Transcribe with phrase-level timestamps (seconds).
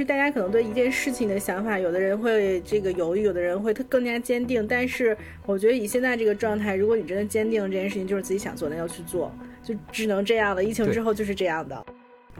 [0.00, 4.66] 就是大家可能对一件事情的想法，有的人会这个犹豫，有的人会更加坚定。
[4.66, 9.30] 但是我觉得以现在这个状态，如果你真的坚定这件事情就是自己想做的，要去做，
[9.62, 10.64] 就只能这样了。
[10.64, 11.84] 疫情之后就是这样的。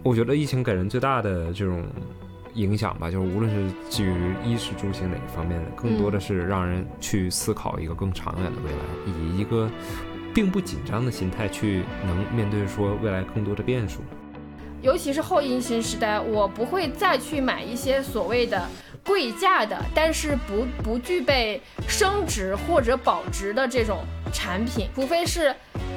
[0.02, 1.84] 我觉得疫情给人最大的这种
[2.54, 9.70] 影响吧，就是无论是基于衣食住行哪一方面的，更多的是让人去思考一个更长远的未来，以一个
[10.32, 14.00] 并不紧张的心态去能面对说未来更多的变数。
[14.82, 18.66] 尤其是后疫情时代，我不会再去买一些所谓的
[19.04, 23.98] 贵价的，但是不不具备升值或者保值的这种
[24.32, 25.54] 产品，除非是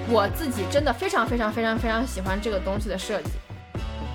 [0.10, 3.30] 我自己真的非常非常非常非常喜欢这个东西的设计。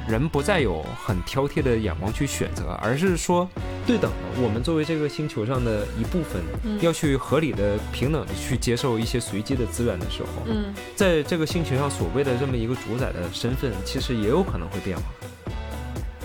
[0.09, 3.49] 人不再有很挑剔的眼光去选择，而是说
[3.87, 4.43] 对等的。
[4.43, 6.41] 我们作为这个星球上的一部分，
[6.81, 15.03] 要去合理的、平等的去接受一些随机的资源的时候，嗯，在这个星球上所谓的这么一个主宰的身份，其实也有可能会变化。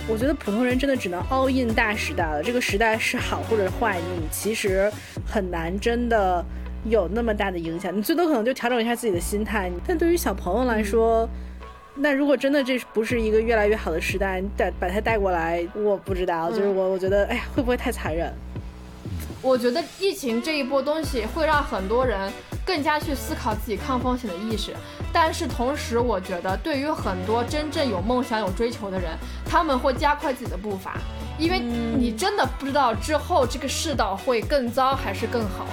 [0.08, 2.44] 我觉得普通人真的只能 all in 大时代了。
[2.44, 4.92] 这个时代是好或者坏，你其实
[5.26, 6.44] 很难真的
[6.86, 7.96] 有那么大的影响。
[7.96, 9.72] 你最多可能就调整一下自己的心态。
[9.88, 11.28] 但对于小朋友来说，
[11.96, 18.34] 那如果真的这不是一个越来越好的时代，带把它带过来，我不知道，就是我我觉得，哎呀，会不会太残忍？
[19.42, 22.32] 我觉得疫情这一波东西会让很多人
[22.66, 24.72] 更加去思考自己抗风险的意识，
[25.12, 29.12] 但是同时，我觉得对于很多真正有梦想、有追求的人，
[29.46, 30.98] 他们会加快自己的步伐，
[31.38, 35.68] 因为你真的不知道之后这个世道会更糟还是更好。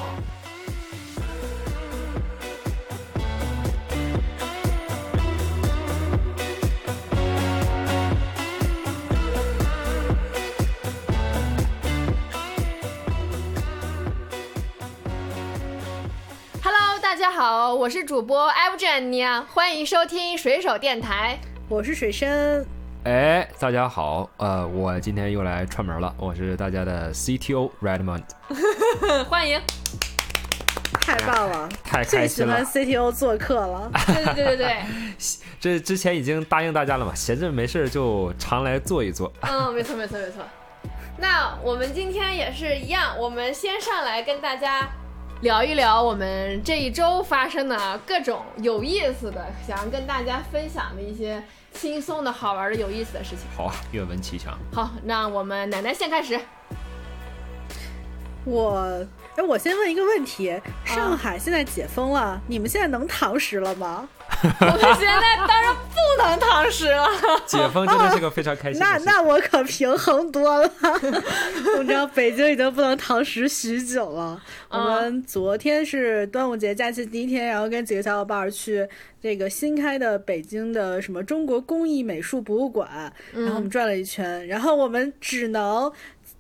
[17.37, 22.67] 好，我是主播艾布珍妮啊，欢迎收听水手电台，我是水深。
[23.05, 28.25] 哎，大家好，呃，我今天又来串门了，我是大家的 CTO Redmond，
[29.31, 29.61] 欢迎，
[31.01, 34.77] 太棒了，太开心了，最喜欢 CTO 做客了，对对对对对，
[35.61, 40.43] 这之前已经答应大家了嘛，闲着没事就常来坐一坐，嗯，没错没错没错，
[41.17, 44.91] 那我们今天也是一样，我们先上来跟大家。
[45.43, 51.43] 聊一聊我们这一周发生的各种有意思的，想要跟大家分享的一些
[51.73, 53.47] 轻松的好玩的有意思的事情。
[53.57, 54.59] 好啊，愿闻其详。
[54.71, 56.39] 好，那我们奶奶先开始。
[58.45, 64.07] 我，哎，我先问一个问题：上海现在解封了，你们现在能堂食了吗？
[64.61, 67.07] 我们现在当然不能堂食了。
[67.47, 68.81] 解封真的是个非常开心。
[68.81, 70.73] 那那我可平衡多了。
[71.79, 74.41] 我知道北京已经不能堂食许久了。
[74.71, 78.89] 我们昨天是端午节假期第一天，然后跟几个小伙伴去
[79.23, 85.93] 这个新开的北京的什么中国工艺美术博物馆，然后我们转了一圈，然后我们只能。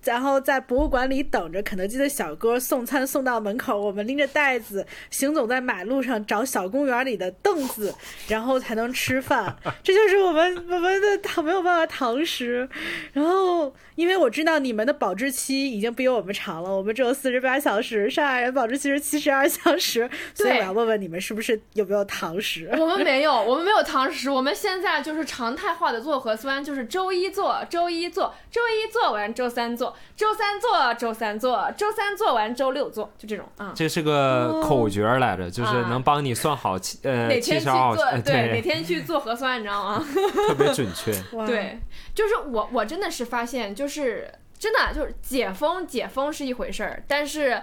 [0.05, 7.95] 然后在博物馆里等着肯德基的小哥送餐送到门口，我们拎着袋子行走在马路上找小公园里的凳子，
[8.29, 9.57] 然后才能吃饭。
[9.85, 12.69] 这就是我们我们的堂没有办法堂食。
[13.13, 22.69] 然后因为我知道你们的保质期已经比我们长了，我们只有四十八小时，上海人保质期是七十二小时， 所以我要问问你们是不是有没有堂食？
[22.79, 29.90] 我们没有，我们没有堂食，我们现在就是常态化的做核酸，就是周一做，周一做，周一做完周三做。
[30.17, 33.73] 周三做，周三做，周三做完，周六做，就这种啊。
[33.75, 40.05] 这是个口诀来着，就是能帮你算好七呃哪天去做，对哪天去做核酸，你知道吗？
[40.49, 41.13] 特别准确。
[41.47, 41.81] 对，
[42.15, 47.63] 就是我我真的是发现，就是真的就是解封解封是一回事儿，但是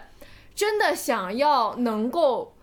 [0.55, 2.55] 真的想要能够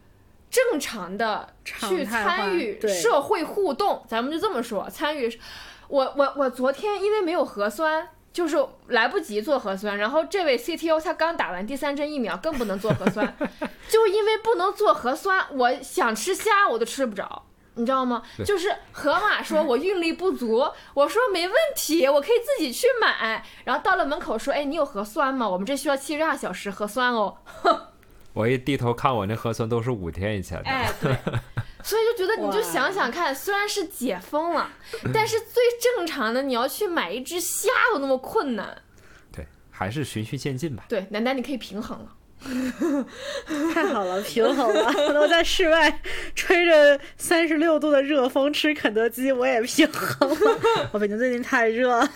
[0.51, 5.41] 正常的去参与社会互动，咱们就这么说，参与。
[5.89, 8.09] 我我我昨天因为没有核酸。
[8.35, 8.59] 就是
[8.89, 13.35] 来不及做核酸，然后这位 CTO 他刚打完第三针疫苗，更不能做核酸。
[13.89, 17.45] 就因为不能做核酸，我想吃虾我都吃不着，
[17.75, 18.23] 你知道吗？
[18.45, 23.45] 就是河马说我运力不足，我说没问题，我可以自己去买。
[23.63, 25.49] 然后到了门口说，哎，你有核酸吗？
[25.49, 27.37] 我们这需要七十二小时核酸哦。
[28.35, 30.69] 我一低头看我那核酸都是五天以前的。
[30.69, 31.17] 哎，对。
[31.83, 34.71] 所以就觉得，你就想想看，虽然是解封了，
[35.13, 38.83] 但是最正常的，你要去买一只虾都那么困难。
[39.31, 40.85] 对，还是循序渐进吧。
[40.89, 42.17] 对，楠楠，你可以平衡了。
[43.73, 44.93] 太好了， 平衡了。
[45.21, 46.01] 我在室外
[46.35, 50.59] 吹着三十六度的热风吃肯德基，我也平衡了。
[50.93, 52.11] 我北京最近太热了。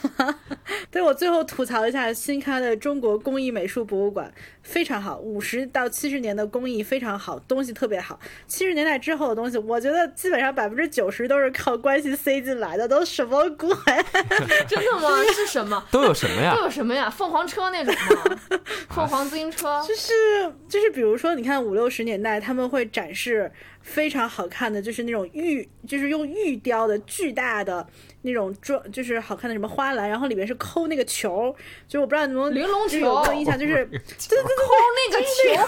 [0.90, 4.32] 对我最后吐槽一下新开的中国工艺美术博物馆，
[4.62, 8.18] 非常好，五十到七十年的工艺非常好，东西特别好。
[8.46, 13.68] 七十年代之后的东西，我觉得基本上百分之九十都是靠关系塞进来的，都什么鬼？
[14.68, 15.08] 真的吗？
[15.34, 15.82] 是什么？
[15.90, 16.54] 都有什么呀？
[16.54, 17.08] 都有什么呀？
[17.08, 18.38] 凤凰车那种吗？
[18.90, 19.82] 凤凰自行车？
[19.86, 20.12] 就是
[20.68, 23.50] 就是，比如说，你看五六十年代他们会展示
[23.88, 27.86] 非常好看的，就是那种玉，就是用玉雕的巨大的。
[28.22, 31.54] 那种装就是好看的什么花篮，然后里面是抠那个球，
[31.86, 34.74] 就我不知道你们玲珑球有没有印象，就是对对对抠
[35.08, 35.66] 那个球，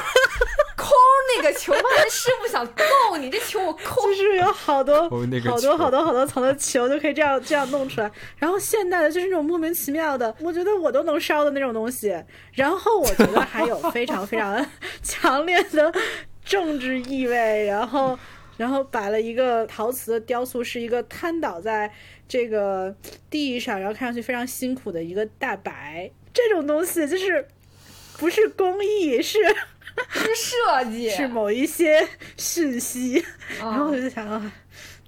[0.77, 0.93] 抠
[1.37, 1.81] 那个球，怕
[2.11, 2.85] 师傅想揍
[3.19, 5.09] 你，这球我抠，就是有好多
[5.45, 8.11] 好多好多好多层的球，就可以这样这样弄出来。
[8.37, 12.13] 然后现代的就是那种莫名其妙的，我觉得我都能烧的那种东西。
[12.53, 14.67] 然后我觉得还有非常非常
[15.05, 15.91] 强烈的
[16.45, 17.67] 政治意味。
[17.67, 18.19] 然后
[18.57, 21.93] 然后摆了一个陶瓷的雕塑，是一个瘫倒在。
[22.31, 22.95] 这个
[23.29, 27.45] 地上，然后看上去非常辛苦的一个大白，这种东西就是
[28.19, 29.37] 不是工艺，是
[30.11, 32.07] 是设计，是某一些
[32.37, 33.27] 讯息。
[33.59, 34.53] 然后我就想啊。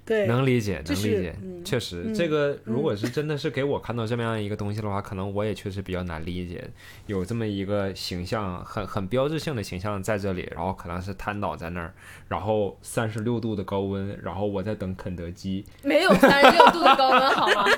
[0.05, 6.69] 对，能理解，能理解，确实，这个如果是真的是给我看到这么样一个东西的话，可能我也确实比较难理解，
[7.05, 11.93] 有这么一个形象，很很标志性的形象在这里，然后可能是瘫倒在那儿，
[12.27, 17.65] 然后三十六度的高温，然后我在等肯德基，没有三十六度的高温好吗？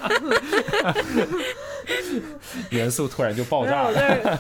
[2.71, 4.39] 元素突然就爆炸了，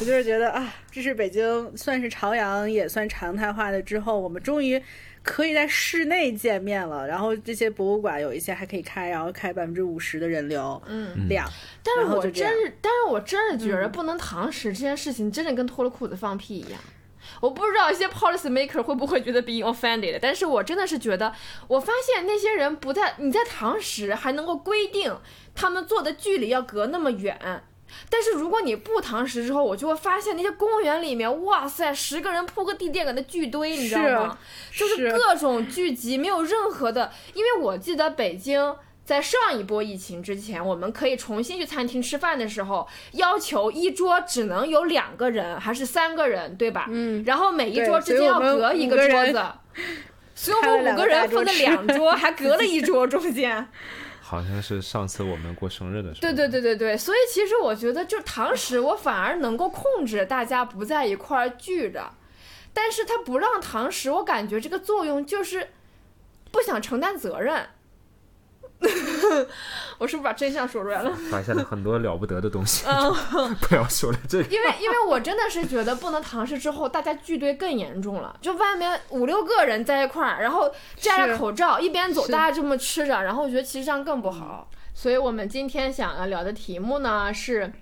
[0.00, 4.82] 我就是觉得啊，这是北京算是朝阳也算常态化的之后，我们终于。
[5.26, 11.50] 可以在室内见面了，然后这些博物馆有一些还可以开，然后开百分之五十的人流嗯量。
[11.82, 16.78] 但是我真是，但是我真是觉得不能堂食这件事情真的跟脱了裤子放屁一样。
[17.44, 21.30] 我不知道一些 policy maker 会不会觉得 being offended，但是我真的是觉得，
[21.68, 25.14] 我发现那些人不在你在堂食还能够规定
[25.54, 27.62] 他们坐的距离要隔那么远。
[28.08, 34.38] 但是如果你不堂食之后，我就会发现那些公园里面，哇塞，十个人铺个地垫搁那聚堆，你知道吗？
[34.72, 37.12] 就是各种聚集，没有任何的。
[37.34, 46.86] 因为我记得北京在上一波疫情之前，我们可以重新去餐厅吃饭的时候，要求一桌只能有两个人还是三个人，对吧？
[46.90, 47.22] 嗯。
[47.24, 49.44] 然后每一桌之间要隔一个桌子，
[50.34, 53.68] 所以我们五个人分了两桌，还隔了一桌中间。
[54.22, 56.20] 好像是上次我们过生日的时候。
[56.22, 62.10] 对对对对对，所以其实我觉得，就堂食，我反而能够控制大家不在一块儿聚着，
[62.72, 65.68] 但是他不让堂食，我感觉这个作用就是
[66.50, 67.66] 不想承担责任。
[69.98, 71.10] 我是不是把真相说出来了？
[71.30, 72.84] 发现了很多了不得的东西，
[73.62, 74.42] 不要说了这。
[74.42, 78.36] 因为因为我真的是觉得不能堂食之后，大家聚堆更严重了。
[78.42, 84.68] 就外面五六个人在一块儿，然后摘着口罩一边走，大家这么吃着，然后我觉得其实这样更不好。
[84.92, 87.72] 所以我们今天想要聊的题目呢是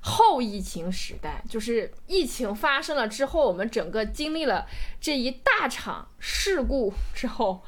[0.00, 4.66] 后疫情时代，就是疫情发生了之后，我们整个经历了
[5.00, 7.62] 这一大场事故之后，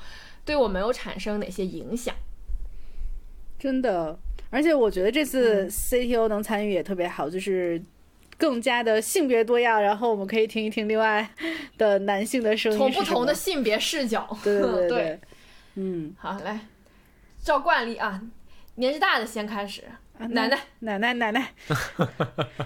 [0.44, 2.14] 对我们有产生哪些影响？
[3.58, 4.16] 真的，
[4.50, 7.80] 而且我觉得这次 CTO 能参与也特别好，就是
[8.38, 11.28] 更加的性别多样，然后我们可以听一听另外
[11.76, 15.20] 的男性的声音，从不同的性别视角， 对对对，
[15.74, 16.60] 嗯，好，来，
[17.42, 18.20] 照惯例啊，
[18.76, 19.82] 年纪大的先开始，
[20.18, 21.48] 奶奶，奶奶，奶奶，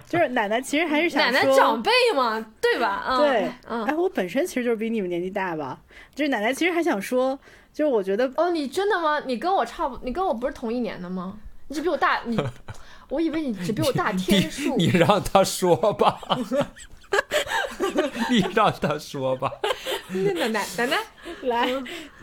[0.06, 3.16] 就是奶奶，其实还是想奶奶长辈嘛，对吧？
[3.18, 5.80] 对，嗯，哎，我本身其实就是比你们年纪大吧，
[6.14, 7.38] 就是奶奶其实还想说。
[7.72, 9.20] 就是我觉得哦，你真的吗？
[9.26, 11.38] 你跟我差不，你跟我不是同一年的吗？
[11.68, 12.38] 你只比我大，你，
[13.08, 14.76] 我以为你只比我大天数。
[14.78, 16.20] 你让他说吧，
[18.30, 19.50] 你让他说吧。
[20.10, 20.98] 奶奶，奶奶，
[21.42, 21.66] 来，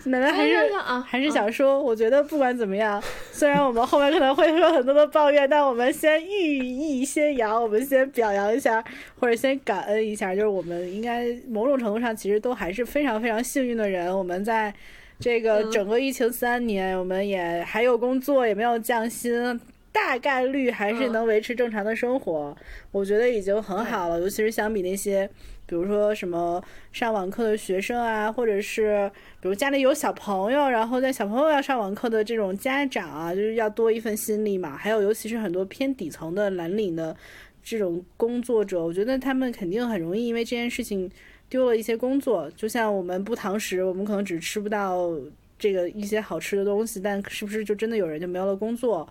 [0.05, 0.71] 奶奶还是
[1.07, 3.01] 还是想说，我觉得不管怎么样，
[3.31, 8.83] 虽然我们后面可能会说很多的抱怨，但我们先寓意先扬，我们先表扬一下，
[9.19, 14.71] 或者先感恩一下，就是我们应该某种程度上其实都还是非常非常幸运的人，我们在。
[15.19, 19.59] 这个整个疫情三年，我们也还有工作，也没有降薪，
[19.91, 22.55] 大概率还是能维持正常的生活。
[22.91, 25.29] 我觉得已经很好了，尤其是相比那些，
[25.65, 29.11] 比如说什么上网课的学生啊，或者是
[29.41, 34.77] 比如家里有小朋友，然后在小朋友要上网课的这种家长啊，就是要多一份心力嘛。
[34.77, 37.13] 还有，尤其是很多偏底层的蓝领的
[37.61, 41.11] 这种工作者，我觉得他们肯定很容易因为这件事情。
[41.49, 45.09] 丢了一些工作，就像我们不堂食，我们可能只吃不到
[45.57, 49.07] 这个一些好吃的东西，但是不是就真的有人就没有了工作？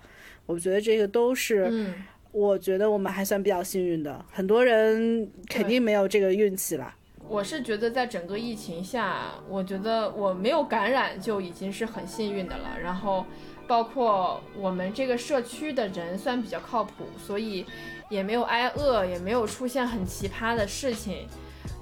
[0.47, 1.93] 我觉得这个都是，
[2.33, 6.95] 我觉得我们还算比较幸运的，很多人肯定没有这个运气了。
[7.29, 12.79] 我是觉得在整个疫情下，我觉得我没有感染就已经是很幸运的了。
[12.83, 13.27] 然后，
[13.67, 17.67] 包括我们这个社区的人算比较靠谱，所以
[18.09, 21.27] 也没有挨饿，也没有出现很奇葩的事情。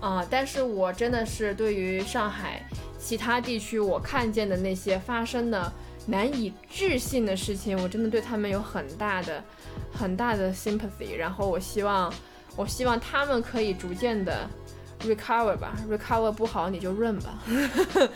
[0.00, 2.62] 啊，但是我真的是对于上海
[2.98, 5.72] 其他地区我看见的那些发生的
[6.06, 9.42] 难以置信的事情，我真的对他们有很大的、
[9.92, 11.16] 很大的 sympathy。
[11.16, 12.12] 然后我希望，
[12.56, 14.48] 我希望他们可以逐渐的
[15.02, 17.42] recover 吧，recover 不好你就润吧。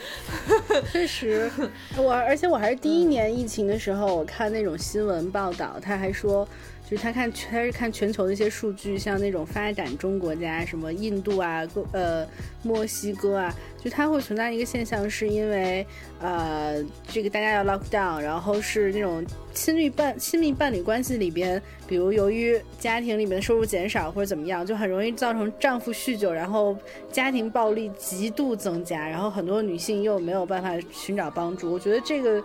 [0.93, 1.51] 确实，
[1.97, 6.47] 我而且我还是第一年疫情的时候，我看那种新闻报道，他还说。
[6.91, 12.27] 就他看，他是看全球的一些数据，像那种发展中国家，什么印度啊、呃
[12.65, 15.87] 墨西哥啊，就它会存在一个现象，是因为
[16.21, 26.77] 呃这个大家要 lock down，然后是那种亲密伴亲密伴侣关系里边，比如由于家庭里面的收入减少或者怎么样，就很容易造成丈夫酗酒，然后
[27.13, 32.43] 家庭暴力极度增加，然后很多女性又没有办法寻找帮助，我觉得这个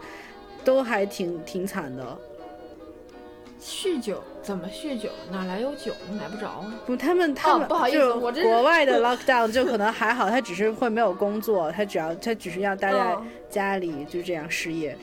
[0.63, 2.17] 都还挺挺惨的。
[3.65, 5.09] 酗酒怎么酗酒？
[5.31, 5.91] 哪来有酒？
[6.19, 6.71] 买不着啊！
[6.85, 13.17] 不，他们他们不好意思，我这国外的 lockdown 就可能还好，他只是会没有工作，他只要他只是要待在
[13.49, 14.95] 家里就这样失业，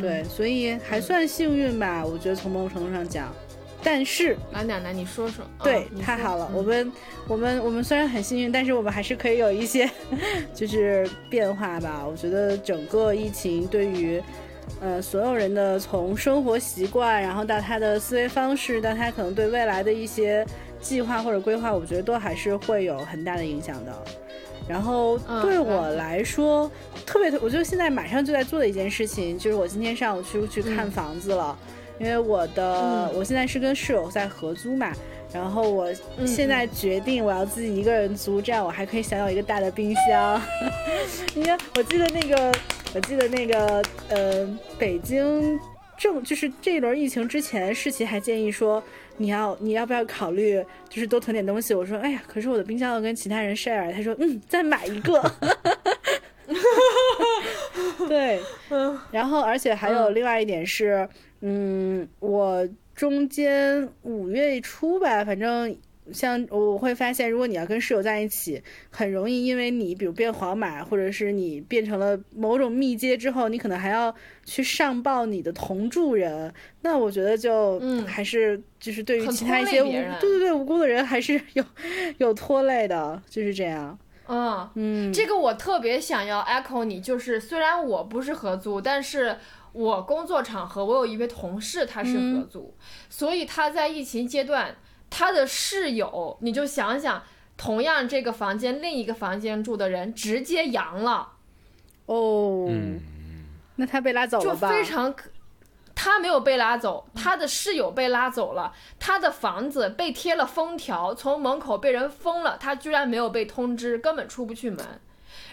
[0.00, 3.34] 对，所以还算幸运吧，我觉得从某种程度上讲。
[3.82, 6.92] 但是，来奶奶你说说，对，太好了，我们
[7.26, 9.90] 我们我们虽然很幸运，但是我们还是可以有一些
[10.54, 12.06] 就是变化吧。
[12.08, 14.22] 我觉得整个疫情对于。
[14.80, 20.44] 呃，所有人的从生活习惯，然后到他的思维方式，到他可能对未来的一些
[20.80, 23.92] 计划或者规划，我觉得都还是会有很大的影响的。
[24.68, 26.70] 然后对我来说，
[27.04, 31.56] 特别，我觉得现在马上就在做的一件事情，就是我今天上午去去看房子了，
[31.98, 34.92] 因为我的我现在是跟室友在合租嘛。
[35.32, 35.92] 然后我
[36.24, 40.40] 现在决定我要自己一个人租，这样我还可以享有一个大的冰箱。
[41.34, 42.54] 因为我记得那个，
[42.94, 45.58] 我记得那个，呃，北京
[45.98, 48.80] 正就是这一轮疫情之前，世奇还建议说，
[49.16, 51.74] 你要你要不要考虑，就是多囤点东西。
[51.74, 53.92] 我说，哎呀，可是我的冰箱要跟其他人 share。
[53.92, 55.20] 他说，嗯，再买一个。
[58.06, 58.40] 对，
[59.10, 61.08] 然后而且还有另外一点是，
[61.40, 62.68] 嗯，我。
[62.94, 65.76] 中间五月初吧，反正
[66.12, 76.52] 像我会发现，如果你要跟室友在一起，很容易因为你比如变黄码，或者是你变成了某种密接之后，你可能还要去上报你的同住人。
[76.82, 81.64] 那我觉得就还是就是对于其他一些无对对对无辜的人还是有
[82.18, 83.98] 有拖累的，就是这样。
[84.26, 89.36] 嗯嗯，这个我特别想要 echo 你，就是虽然我不是合租，但是。
[89.74, 92.72] 我工作场合，我有一位同事，他是合租，
[93.10, 94.72] 所以他在疫情阶段，
[95.10, 97.22] 他的室友，你就想想，
[97.56, 101.32] 同样这个房间另一个房间住的人直接阳了，
[102.06, 102.68] 哦，
[103.76, 104.68] 那他被拉走了吧？
[104.68, 105.30] 就非常可，
[105.94, 114.84] 他没有被拉走，他的室友被拉走了，他的房子被贴了封条，从门口被人封了，他居然没有被通知，根本出不去门。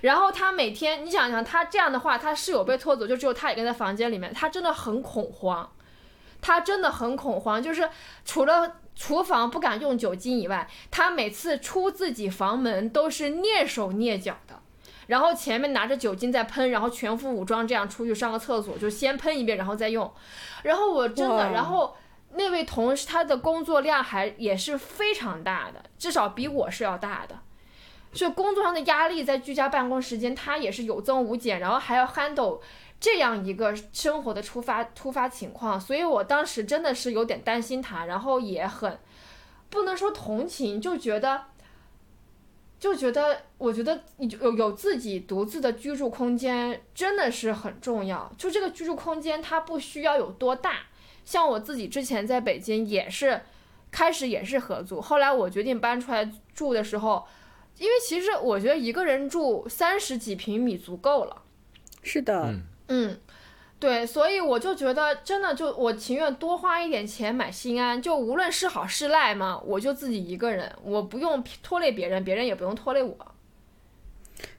[0.01, 5.72] 然后他每天，你想想，他这样的话，他室友被拖走，就只有他一个人在房间里面，他真的很恐慌，
[6.41, 7.88] 他真的很恐慌，就是
[8.25, 14.60] 除了厨房不敢用酒精以外，他每次出自己房门都是蹑手蹑脚的，
[15.08, 20.12] 然后前面拿着酒精在喷，然后全副武装这样出去上个厕所，就先喷一遍，然后再用。
[20.64, 21.96] 然后我真的，然后
[22.34, 27.40] 那位同事他的工作量还也是非常大的，至少比我是要大的。
[28.14, 32.60] 就工作上的压力，在居家办公时间，他也是有增无减，然后还要 handle
[33.01, 38.98] 这样一个生活的突发突发情况，所以我当时真的是有点担心他，然后也很
[39.70, 41.46] 不能说同情，就觉得
[42.79, 48.31] 就觉得，我觉得有有自己独自的居住空间真的是很重要。
[48.38, 50.77] 就这个居住空间，它不需要有多大，
[51.25, 53.41] 像我自己之前在北京也是
[53.91, 57.25] 开始也是合租，后来我决定搬出来住的时候。
[57.77, 61.41] 因为其实我觉得一个人住三十几平米足够了，
[62.03, 62.53] 是的，
[62.94, 63.18] 嗯
[63.80, 73.18] 对，所以我就觉得真的就我情愿多花一点钱买心安，就无论是好是赖嘛，我就自己一个人，我不用拖累别人，别人也不用拖累我。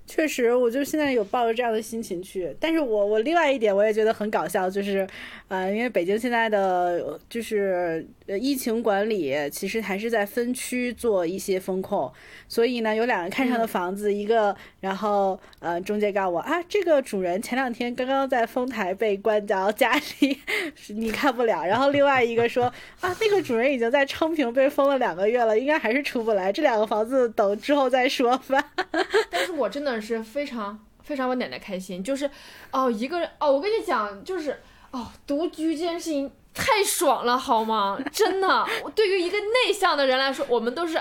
[0.06, 2.54] 确实，我就现在有抱着这样的心情去。
[2.60, 5.06] 但是我我另外一点我也觉得很搞笑，就是，
[5.48, 12.12] 呃，因为北京现在的就是呃疫情管理其实还是在分区做一些风控，
[12.46, 20.38] 所以呢，有两个看上的房子，一个然后呃中介告诉我啊，这个主人前两天刚刚在丰台被关到家里，
[20.94, 21.64] 你看不了。
[21.64, 22.64] 然后另外一个说
[23.00, 26.52] 啊，那个主人已经在昌平被封了两个月了，应该还是出不来。
[26.52, 28.72] 这两个房子等之后再说吧。
[29.30, 32.30] 但是我真的是非常非常我奶奶开心，就是
[32.70, 37.98] 哦一个人哦，我跟你讲，就是哦独居这件事情太爽了，好吗？
[38.12, 41.00] 真的，对于一个内向的人来说，我们都是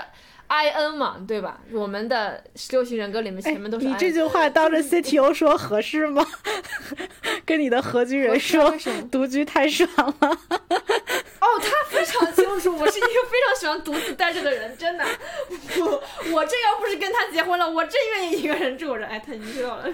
[0.52, 1.58] I N 嘛，对吧？
[1.72, 3.94] 我们的十六型人格里面前面都是你。
[3.94, 6.22] 这句话当着 CTO 说合适吗？
[7.46, 8.70] 跟你的合居人说
[9.10, 10.28] 独居太爽了。
[10.28, 15.04] 哦，他非常清楚，我是一个非常喜欢独自待着的人，真的。
[15.78, 19.06] 我我这要不是跟他结婚了，我真愿意一个人住着。
[19.06, 19.84] 哎，他已经知道了，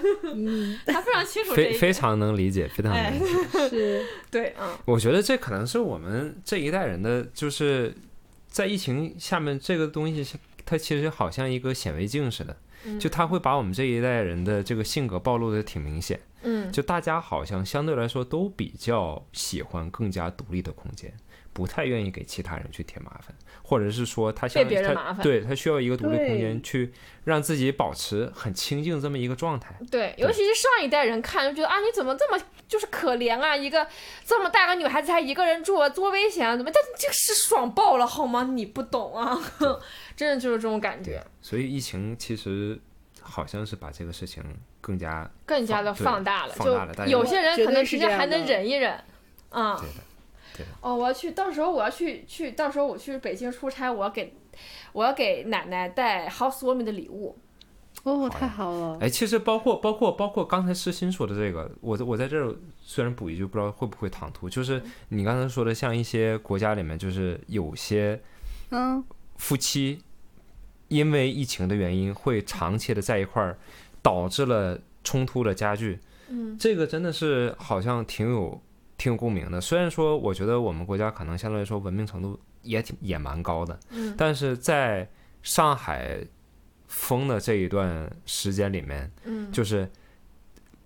[0.85, 1.65] 他非常清楚这一。
[1.71, 3.69] 非非常能理解，非常能哎理解。
[3.69, 7.95] 是，对，嗯，我觉得这可能是我们这一代人的，就是
[8.47, 10.37] 在疫情下面这个东西，
[10.69, 12.55] 它其实好像一个显微镜似的，
[12.99, 16.19] 就它会把我们这一代人的这个性格暴露的挺明显。
[16.43, 21.11] 嗯，就大家好像相对来说都比较喜欢更加独立的空间，
[21.51, 26.93] 不太愿意给其他人去添麻烦，或者是说他想他对他需要一个独立空间去
[27.25, 29.75] 让自己保持很清静这么一个状态。
[29.91, 33.57] 对，尤其是上一代人看就觉得啊，你怎么这么就是可怜啊？
[33.57, 33.85] 一个
[34.23, 36.55] 这么大个女孩子还一个人住，多危险啊！
[36.55, 36.71] 怎么？
[36.73, 38.43] 但这个是爽爆了好吗？
[38.43, 39.37] 你不懂啊，
[40.19, 42.77] 真的就是这种感觉，所以疫情其实
[43.21, 44.43] 好像是把这个事情
[44.81, 46.53] 更加更加的放大了。
[46.53, 49.01] 放大了大家就有些人可能直接还能忍一忍，
[49.49, 49.93] 啊、对的。
[50.57, 54.35] 对的哦，我要去，到时候我要去去，到时候我去北京出差，我要给
[54.91, 57.37] 我要给奶奶带 housewarming 的礼物。
[58.03, 58.97] 哦，太好了。
[58.99, 68.21] 哎，其实包括包括包括刚才诗欣说的这个，我我在这儿虽然补一句，不知道会不会唐突，就是你刚才说的，像一些国家里面，就是有些
[68.71, 69.01] 嗯，
[69.37, 70.01] 夫妻
[70.89, 73.57] 因为疫情的原因会长期的在一块儿，
[74.01, 75.99] 导致了冲突的加剧。
[76.27, 78.61] 嗯，这个真的是好像挺有
[78.97, 79.61] 挺有共鸣的。
[79.61, 84.13] 虽然说我觉得我们国家可能相对来说文明程度也挺也蛮高的，嗯。
[84.17, 85.09] 但是在
[85.41, 86.23] 上海
[86.87, 89.51] 封的这一段时间里面，嗯。
[89.51, 89.89] 就是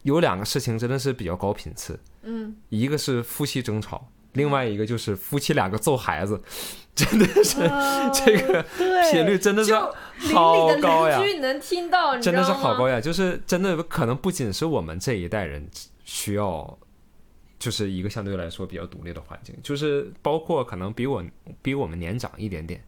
[0.04, 6.42] 有两个事情真的是比较高频次，嗯，一个是夫妻争吵，另外一个就是夫妻两个揍孩子，
[6.94, 8.64] 真的是哦这个
[9.12, 9.74] 频率真的是
[10.34, 12.44] 好高呀邻，居能听到，真的？
[12.44, 13.02] 是好高呀！
[13.02, 15.68] 就是真的可能不仅是我们这一代人
[16.04, 16.78] 需要。
[17.60, 21.24] 就是一个相对来说比较独立的环境，就是包括可能比我
[21.62, 22.84] 比我们年长一点点，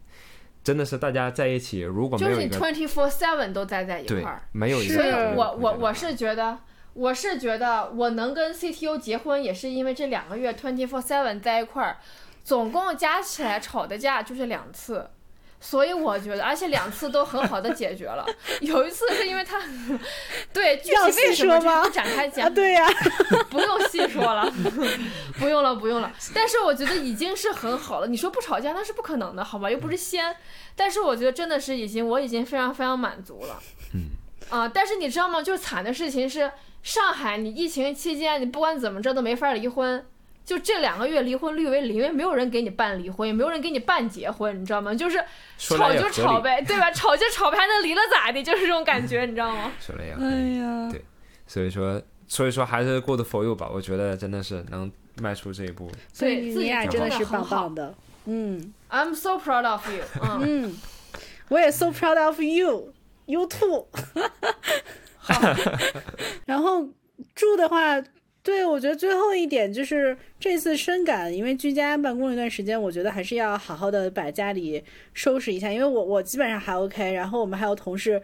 [0.62, 4.42] 真的是大家在一起，如果没就是你 twenty four seven 都待在一块对儿。
[4.52, 6.58] 没有一个是所以我我我是觉得，
[6.96, 11.98] 我是觉得我能跟 CTO 结婚，也是因为这两个月 twenty four seven 在一块儿，
[12.42, 15.10] 总共加起来吵的架就是两次。
[15.58, 18.24] 所以我觉得，而且两次都很好的解决了。
[18.60, 19.58] 有一次是因为他，
[20.52, 22.86] 对具体细什么说吗展开啊，讲，对呀、
[23.50, 24.50] 不用细说了，
[25.38, 26.12] 不用了，不用了。
[26.34, 28.06] 但是我觉得已经是很好了。
[28.06, 29.70] 你说不吵架那是不可能的，好吧？
[29.70, 30.36] 又不是仙。
[30.76, 33.58] 但是我觉得真的是已经，我已经非常非常满足了。
[33.94, 34.10] 嗯。
[34.50, 35.42] 啊，但是你知道吗？
[35.42, 36.52] 就是惨的事情是，
[36.86, 40.06] 上海你疫情期间，你不管怎么着都没法离婚。
[40.44, 44.94] 就这两个月离婚率为零，因为没有人给你办离婚，也没有人给你办结婚，你知道吗？
[44.94, 45.18] 就是
[45.58, 46.88] 吵就吵呗，对吧？
[46.92, 48.40] 吵就吵呗，还能离了咋的？
[48.40, 49.72] 就是这种感觉，你知道吗？
[49.80, 51.04] 说来也合理哎呀，对
[51.48, 53.68] 所以说，所以说还是 good for you 吧。
[53.74, 54.88] 我觉得真的是能
[55.20, 57.92] 迈出这一步，所以对自己你俩真的是很棒的。
[58.26, 60.62] 嗯 I'm so proud of you 嗯。
[60.68, 60.76] 嗯，
[61.48, 62.92] 我也 so proud of you,
[63.24, 63.48] you
[65.34, 65.54] 好。
[66.46, 66.88] 然后
[67.34, 68.02] 住的话，
[68.42, 78.22] 对我觉得最后一点就是这次深感，因为居家办公一段时间，我觉得还是要好好的把家里收拾一下，因为我我基本上还 OK，然后我们还有同事。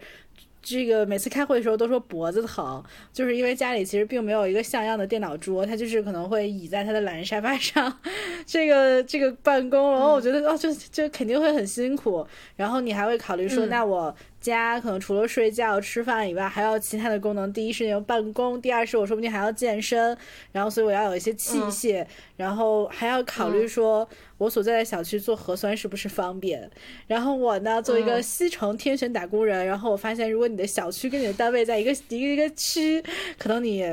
[0.63, 7.99] 这个每次开会的时候都说脖子疼，就是因为家里其实并没有一个像样的电脑桌，他就是可能会倚在他的懒人沙发上，
[8.47, 12.25] 这个这个办公，然后我觉得哦，就就肯定会很辛苦。
[12.55, 17.51] 然后你还会考虑说，嗯那我家可能除了睡觉、吃饭以外，还要其他的功能。
[17.51, 20.17] 第一是要办公，第二是我说不定还要健身，
[20.51, 22.05] 然后所以我要有一些器械，
[22.37, 24.07] 然后还要考虑说
[24.43, 26.69] 我所在的小区做核酸是不是方便。
[27.07, 33.03] 然后我呢，作为一个嗯西城天选打工人，然后我发现，如果你的小区跟你的单位在一个一个一个区，
[33.37, 33.83] 可能你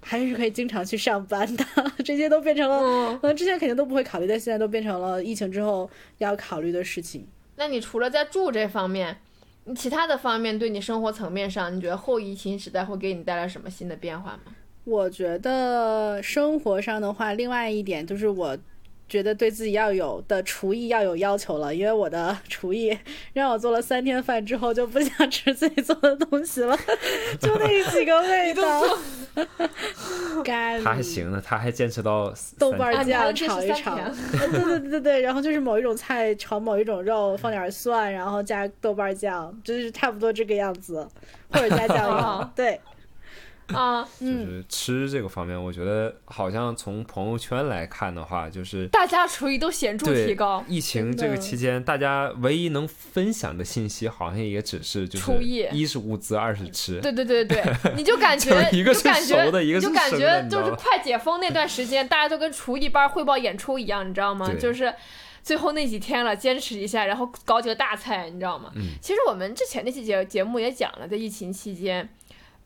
[0.00, 1.64] 还是可以经常去上班的。
[2.04, 7.26] 这些都变成了，嗯可能之前肯定都不会考虑，但现在都变成了疫情之后要考虑的事情。
[7.56, 9.16] 那你除了在住这方面，
[9.64, 14.52] 你其他的方面对你生活层面上，你觉得后疫情时代会给你带来什么新的变化吗？
[14.84, 18.56] 我觉得生活上的话，另外一点就是我
[19.08, 22.96] 觉得对自己要有的厨艺要有要求了，因为我的 厨艺
[23.32, 26.76] 让我做了三天饭之后就不想吃自己做的东西了，
[27.40, 28.82] 就那几个味道。
[30.42, 33.94] 咖喱， 他还行呢，他还坚持到豆瓣酱炒一炒，
[34.32, 41.06] 对对对对对，然后就是某一种菜炒某一种肉，放点蒜，然后加豆瓣酱，就是差不多这个样子，
[41.50, 42.14] 或者加酱油。
[42.14, 42.50] 哦。
[42.56, 42.80] 对，
[43.74, 50.64] 啊， 就嗯，是吃这个方面，我觉得好像从朋友圈来看的话，就是大家厨艺都显著提高。
[50.68, 57.00] 疫情这个期间，大家唯一能分享的信息，好像也只是就是厨艺一是物资，二是吃。
[57.00, 57.62] 对对对对，
[57.96, 64.52] 你就感觉就是一个是熟的一个觉就是感觉就是 快解封那段时间，大家都跟厨艺班汇报演出一样，你知道吗？
[64.60, 64.94] 就是
[65.42, 68.70] 最后那几天了，坚持一下，然后搞几个大菜，你知道吗？
[68.76, 72.08] 嗯其实我们之前那期节节目也讲了，在疫情期间，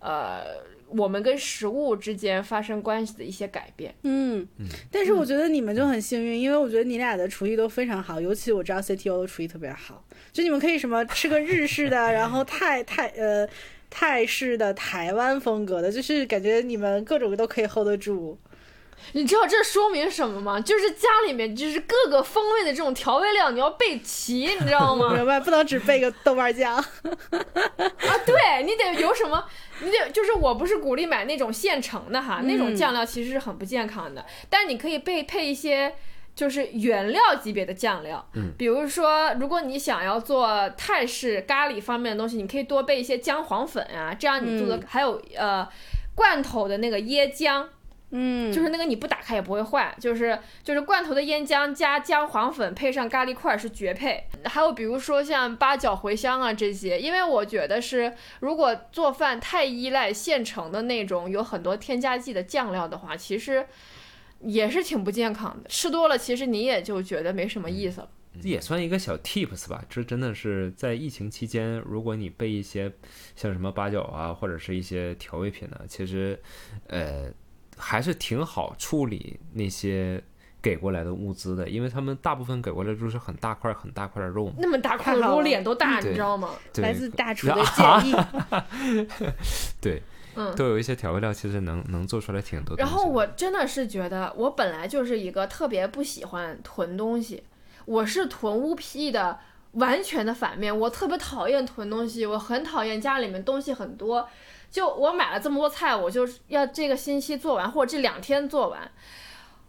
[0.00, 0.42] 呃，
[0.88, 3.94] 我们跟食物之间发生关系的一些改变。
[4.02, 4.46] 嗯，
[4.90, 13.48] 但是我觉得你们就很幸运，因为我觉得你俩的厨艺都非常好，尤其我知道 CTO 的厨艺特别好，就你们可以什么吃个日式的，然后泰泰呃
[13.88, 18.38] 泰式的、台湾风格的，就是感觉你们各种都可以 hold 得住。
[19.12, 20.60] 你知道这说明什么吗？
[20.60, 25.12] 就是家里面就是各个风味的这种调味料，你要备齐，你知道吗？
[25.14, 26.76] 明白，不能只备个豆瓣酱。
[26.76, 26.84] 啊，
[28.26, 29.44] 对你得有什么，
[29.82, 35.94] 你得就是我不是鼓励买那种现成的哈，那种嗯酱料其实是很不健康的，但你可以备配一些。
[36.32, 45.68] 就是原料级别的酱料，嗯，比如说，如果你想要做泰式咖喱方面的东西，你可以多备一些姜黄粉啊，这样你做的、嗯还有呃
[46.14, 47.66] 罐头的那个椰浆，
[48.12, 54.24] 嗯，就是那个你不打开也不会坏，就是就是罐头的烟浆加姜黄粉配上咖喱块儿是绝配。
[54.44, 63.66] 还有比如说像八角、茴香啊这些，因为我觉得是如果做饭太依赖现成的那种有很多添加剂的酱料的话，其实
[64.40, 65.68] 也是挺不健康的。
[65.68, 68.08] 吃多了，其实你也就觉得没什么意思了。
[68.42, 69.84] 这也算一个小 tips 吧。
[69.88, 72.92] 这真的是在疫情期间，如果你备一些
[73.36, 76.40] 像什么八角啊，或者是一些调味品呢，其实
[76.86, 77.24] 呃
[77.80, 80.22] 还是挺好处理那些
[80.62, 84.52] 给过来的物资的，因为他们大部分给过来就是很大块很大块的肉嘛。
[84.58, 86.50] 那么大块的肉脸都大， 你知道吗？
[86.76, 89.06] 来自大厨的啊建议。
[89.80, 90.02] 对，
[90.34, 90.54] 嗯。
[90.54, 92.76] 都有一些调味料，其实能能做出来挺多。
[92.76, 97.42] 然后我真的是觉得，我本来就是一个特别不喜欢囤东西，
[97.86, 99.38] 我是囤物癖的
[99.72, 100.78] 完全的反面。
[100.78, 104.28] 我特别讨厌囤东西，我很讨厌家里面东西很多。
[104.70, 108.90] 就我买了这么多菜，我就是要这个星期做完，或者这两天做完。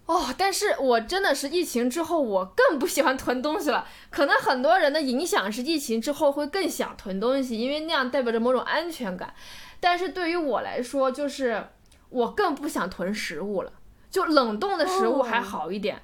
[0.05, 3.87] 哦，但是我真的是疫情之后，我更不喜欢囤东西了。
[4.09, 9.33] 可能很多人的影响是疫情之后会更想囤东西，因为那样代表着某种安全感。
[9.79, 11.67] 但是对于我来说，就是
[12.09, 13.71] 我更不想囤食物了。
[14.09, 16.01] 就冷冻的食物还好一点，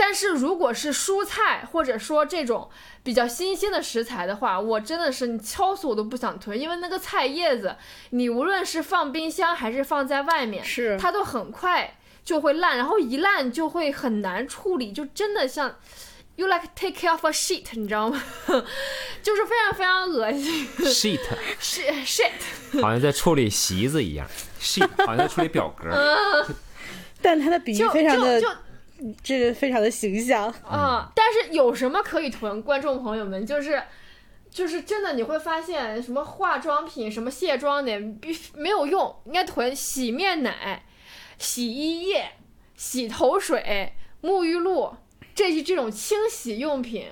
[0.00, 2.70] 但是如果是蔬菜或者说这种
[3.02, 7.74] 比较新鲜的食材的话，我真的是你敲死我都不想囤，因为那个菜叶子，
[8.10, 10.96] 你无论是放冰箱还是放在外面，是。
[10.96, 15.74] 它都很快就会烂，然后一烂就会很难处理，就真的像
[16.36, 18.22] you like take care of a shit，你知道吗？
[19.20, 20.68] 就是非常非常恶心。
[20.78, 24.24] Sheet，shit shit，好像在处理席子一样
[24.60, 26.46] ，sheet 好像在处理表格。
[27.20, 28.54] 但它的比喻就非常的就就
[29.22, 30.48] 这个非常的形象。
[30.64, 32.62] 啊、但是有什么可以囤？
[32.62, 33.82] 观众朋友们，就是
[34.50, 40.84] 就是真的，你会发现什么化妆品、什么卸妆的必没有用，应该囤洗面奶、
[41.38, 42.32] 洗衣液、
[42.74, 44.96] 洗头水、沐浴露
[45.34, 47.06] 这些这种清洗用品。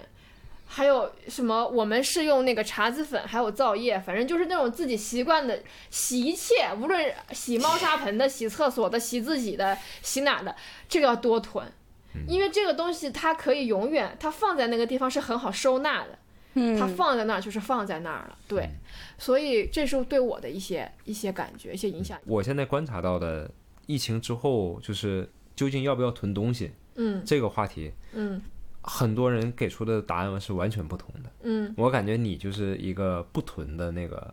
[0.77, 1.67] 还有什么？
[1.67, 10.55] 我们是用那个茶籽粉，还有皂液，反正就是那种自己习惯的洗一切，无论洗猫砂盆的、洗厕所的、洗自己的、洗哪的，
[10.87, 11.67] 这个要多囤。
[12.29, 16.19] 因为这个东西它可以永远，它放在那个地方是很好收纳的，
[16.55, 18.69] 嗯，它放在那儿就是放在那儿了，对，
[19.17, 22.19] 所以这是对我的一些一些感觉、一些影响。
[22.27, 23.51] 我现在观察到的，
[23.87, 28.43] 疫情之后就是究竟要不要囤东西嗯这个话题，嗯
[28.87, 31.31] 很多人给出的答案是完全不同的。
[31.43, 34.33] 嗯，我感觉你就是一个不囤的那个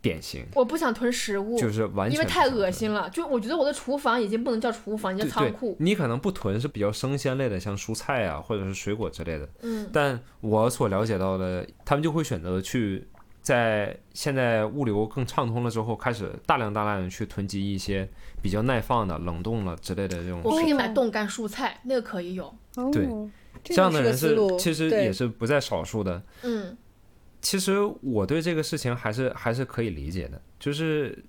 [0.00, 3.10] 典型，我不想囤食物，就是完全因为太恶心了。
[3.10, 5.76] 就我觉得我的厨房已经不能叫厨房，叫仓库。
[5.78, 9.48] 你可能不囤是比较生鲜类的，像蔬菜啊，或者是水果之类的。
[9.62, 13.06] 嗯但我所了解到的，他们就会选择去
[13.42, 18.08] 在现在物流更畅通了之后，开始大量大量的去囤积一些
[18.40, 22.44] 比较耐放的、冷冻了之类的这种我可以买哦冻干蔬菜，那个可以有。
[22.76, 23.10] 哦对这
[23.64, 26.22] 这样的人是其实也是不在少数的。
[26.42, 26.76] 嗯。
[27.40, 31.24] 其实我对这个事情还是还是可以理解的，就是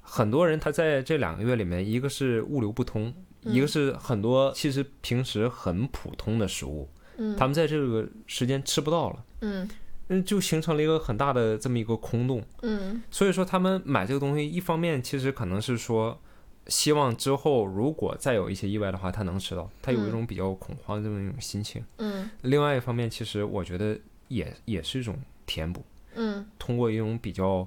[0.00, 7.36] 很多人他在这两个月里面，一个是物流不通，一个是很多其实平时很普通的食物，嗯。
[7.36, 9.68] 他们在这个时间吃不到了，嗯。
[10.08, 12.42] 嗯，就形成了一个很大的这么一个空洞。
[12.62, 13.02] 嗯。
[13.10, 16.20] 所以说他们买这个东西，一方面其实可能是说，
[16.68, 21.84] 希望之后如果再有一些意外的话，他能吃到，他有一种比较恐慌的这么一种心情。
[21.98, 22.30] 嗯。
[22.42, 23.98] 另外一方面，其实我觉得
[24.28, 26.46] 也也是一种填补，嗯。
[26.58, 27.66] 通过一种比较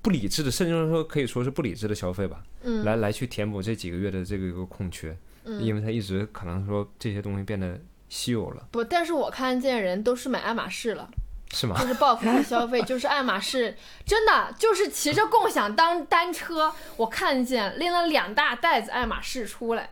[0.00, 5.62] 不理智的，甚至说可以说是不理智的消费吧，嗯，来来去填补这几个月的这个一个空缺，嗯。
[5.62, 11.10] 因为他一直可能说这些东西变得稀有了，不，但是我看见人都是买爱马仕了，
[11.52, 11.76] 是吗？
[11.80, 19.88] 就是报复性消费，就是爱马仕，真的就是骑着共享单单车，我看见拎了两大袋子爱马仕出来，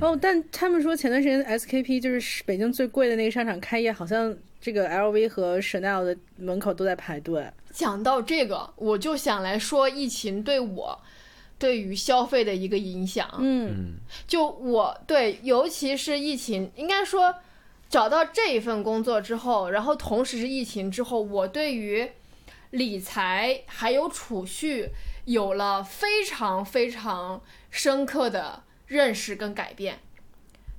[0.00, 7.48] 哦，但他们说前段时间 SKP 就是北京最贵的那个商场开业，好像这个 LV 和 Chanel 的门口都在排队。
[7.72, 11.00] 讲到这个，我就想来说疫情对我
[11.58, 13.28] 对于消费的一个影响。
[13.38, 13.94] 嗯嗯
[14.26, 17.32] 就我对，尤其是疫情，应该说
[17.88, 22.10] 找到这一份工作之后，然后同时是疫情之后，我对于
[22.70, 24.90] 理财还有储蓄
[25.24, 30.00] 有了非常非常深刻的认识跟改变。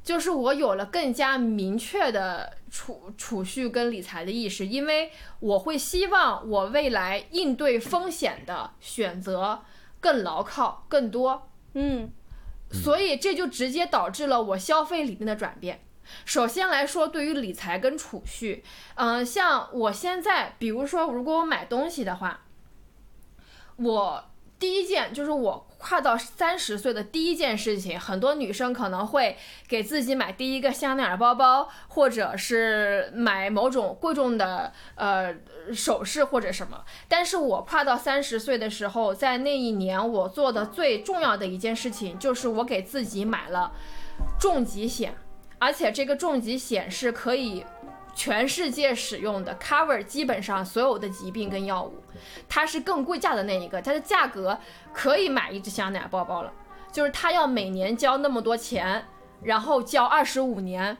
[0.04, 9.64] 就是我有了更加明确的储储蓄跟理财的意识，因为我会希望我未来应对风险的选择
[10.00, 11.50] 更牢靠、更多。
[11.74, 12.12] 嗯
[12.72, 15.82] 所以这就直接导致了我消费理念的转变。
[16.26, 18.64] 首先来说，对于理财跟储蓄，
[18.96, 22.42] 嗯、像我现在，比如说，如果我买东西的话，
[23.78, 24.24] 我
[24.60, 29.38] 第一件就是我跨到三十岁的第一件事情，很多女生可能会
[29.70, 35.34] 给自己买第一个香奈儿包包，或者是买某种贵重的呃
[35.74, 36.84] 首饰或者什么。
[37.08, 43.72] 但是我跨到三十岁的时候，在那一年我做的最重要的一件事情，就是我给自己买了
[44.38, 45.16] 重疾险，
[45.60, 47.64] 而且这个重疾险是可以
[48.16, 52.02] 全世界使用的，cover 基本上所有的疾病跟药物。
[52.48, 54.58] 它是更贵价的那一个，它的价格
[54.92, 56.52] 可以买一只香奈儿包包了，
[56.92, 59.06] 就是它要每年交那么多钱，
[59.44, 60.98] 然后交二十五年。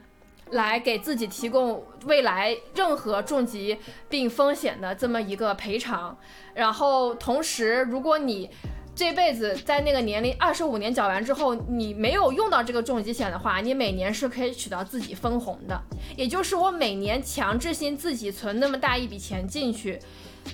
[0.50, 6.18] 来给自己提供未来任何重疾病风险的这么一个赔偿，
[6.54, 8.50] 然后同时，如果你
[8.94, 15.80] 这辈子在那个年龄二十五年缴完之后，你没有用到这个重疾险的话，你每年是可以取到自己分红的。
[16.16, 19.98] 也就是我每年强制性自己存那么大一笔钱进去，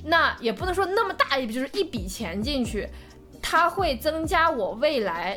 [0.04, 2.88] 那也不能说那么大一笔，就是一笔钱进去，
[3.42, 5.36] 它会增加我未来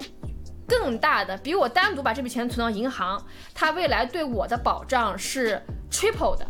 [0.67, 5.59] 更大的，比我单独把这笔钱存到银行，它未来对我的保障是
[5.89, 6.45] triple 的。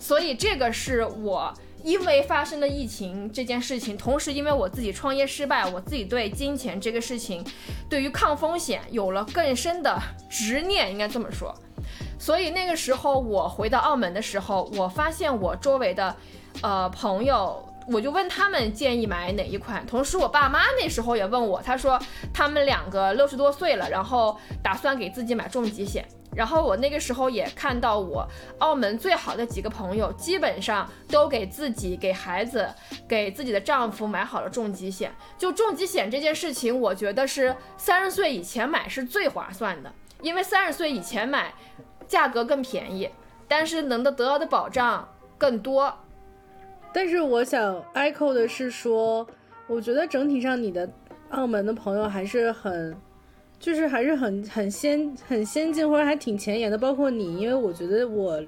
[0.00, 7.44] 所以这个是我因为发生了疫情这件事情，同时因为我自己创业失败，我自己对金钱这个事情，
[7.88, 11.54] 对于抗风险有了更深的执念，应该这么说。
[12.18, 16.14] 所以那个时候我回到澳门的时候，我发现我周围的
[16.62, 19.86] 呃朋友，我就问他们建议买哪一款。
[19.86, 21.98] 同时，我爸妈那时候也问我，他说
[22.32, 26.06] 他们两个六十多岁了，然后打算给自己买重疾险。
[26.34, 28.26] 然后我那个时候也看到我
[28.58, 32.68] 澳门最好的几个朋友，基本上都给自己、给孩子、
[33.08, 35.12] 给自己的丈夫买好了重疾险。
[35.36, 41.52] 就重疾险这件事情，我觉得是三十岁以前买是最划算的，因为三十岁以前买
[42.06, 43.10] 价格更便宜，
[43.48, 45.92] 但是能得得到的保障更多。
[46.92, 49.26] 但是我想 echo 的是说，
[49.66, 50.88] 我觉得整体上你的
[51.30, 52.96] 澳门的朋友还是很，
[53.60, 58.42] 就是还是很很先很先进或者还挺前沿的，包括你，因为我觉得我，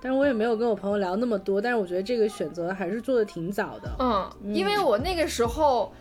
[0.00, 3.94] 但是我也没有跟我朋友聊那么多，但是我觉得这个选择还是做的挺早的。
[3.98, 5.92] 嗯，因为我那个时候。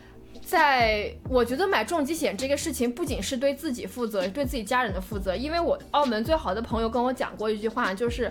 [0.44, 5.36] 在我觉得买重疾险这个事情，不仅是对自己负责，对自己家人的负责。
[5.36, 8.30] 因为我澳门最好的朋友跟我讲过一句话，就是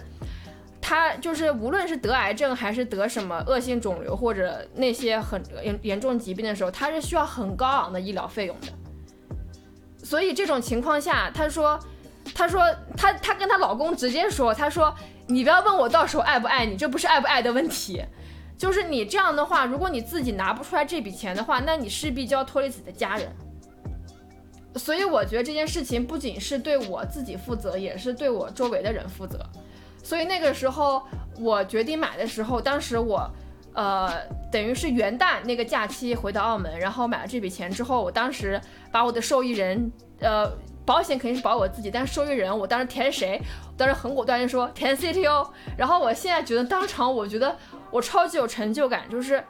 [0.81, 8.67] 他就是无论是得癌症还是得什么恶性肿瘤或者那些很严严重疾病的时候，他是需要很高昂的医疗费用的。
[10.03, 11.79] 所以这种情况下，她说，
[12.35, 12.63] 她说
[12.97, 14.95] 她她跟她老公直接说，她说
[15.27, 18.03] 你不要问我到时候爱不爱你，这不是爱不爱的问题。
[18.59, 23.29] 就是你这样的话，如果你自己拿不出来这笔钱的话，那你势必就要拖累自己的家人。
[24.77, 29.39] 所以我觉得这件事情不仅是对我自己负责，也是对我周围的人负责。
[30.03, 31.03] 所以那个时候
[31.39, 33.29] 我决定买的时候，当时我，
[33.75, 40.51] 呃，等于是元旦那个假期回到澳门，然后买了这笔钱之后，我当时把我的受益人，呃，
[40.85, 43.41] 保险肯定是保我自己，但是受益人我当时填谁？
[43.77, 45.49] 当时很果断就说填 CTO。
[45.77, 47.57] 然后我现在觉得当场我觉得
[47.91, 49.43] 我超级有成就感，就是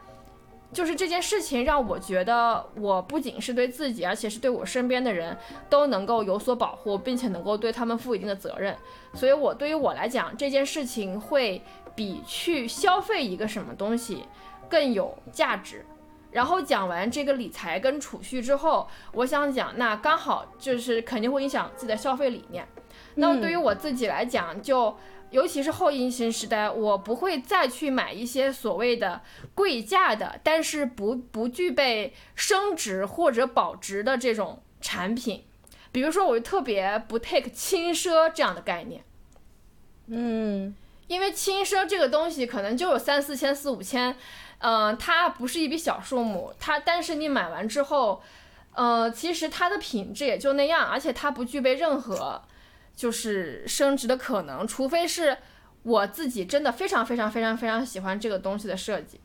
[0.72, 5.36] 就是这件事情让我觉得我不仅是对自己，而且是对我身边的人
[5.68, 8.74] 都能够有所保护，并且能够对他们负一定的责任。
[9.14, 11.62] 所以，我对于我来讲，这件事情会
[11.94, 14.24] 比去消费一个什么东西
[14.68, 15.84] 更有价值。
[16.30, 22.66] 然后讲完这个理财跟储蓄之后，我想讲，那刚好就是肯定会影响自己的消费理念。
[23.16, 24.96] 那么对于我自己来讲，就
[25.30, 29.20] 尤其是后疫情时代，我不会再去买一些所谓的
[29.54, 35.44] 贵价的，但是不不具备升值或者保值的这种产品。
[35.90, 39.04] 比如说，我就特别不 take 轻奢这样的概念。
[40.06, 40.74] 嗯，
[41.06, 44.16] 因为轻奢这个东西可能就有三四千、四五千。
[44.64, 48.22] 嗯，它不是一笔小数目，它但是你买完之后，
[48.74, 52.40] 呃，其实它的品质也就那样，而且它不具备任何
[52.94, 55.36] 就是升值的可能，除非是
[55.82, 59.18] 我自己真的非常非常非常非常喜欢这个东西的设计。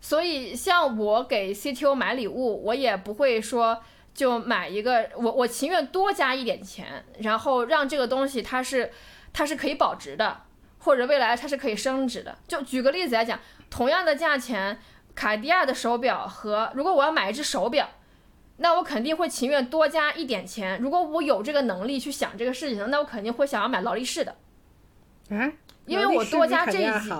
[0.00, 3.80] 所以像我给 CTO 买礼物，我也不会说
[4.12, 8.90] 就买一个，我我情愿多加一点钱，然后让这个东西它是
[9.32, 10.40] 它是可以保值的，
[10.84, 12.38] 或者未来它是可以升值的。
[12.46, 13.38] 就举个例子来讲。
[13.70, 14.78] 同样的价钱，
[15.16, 17.88] 卡地亚的手表和如果我要买一只手表，
[18.58, 20.80] 那我肯定会情愿多加一点钱。
[20.80, 24.36] 如果我有这个能力去想这个事情，那我肯定会想要买劳力士的。
[25.30, 25.50] 啊，
[25.86, 27.10] 因为我多加这一级。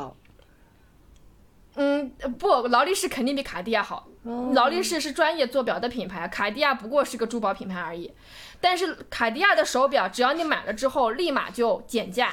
[1.74, 4.06] 嗯，不，劳力士肯定比卡地亚好。
[4.52, 8.12] 劳力士是专业做表的品牌，卡地亚不过是个珠宝品牌而已。
[8.60, 12.32] 但是卡地亚的手表，只要你买了之后立马就减价。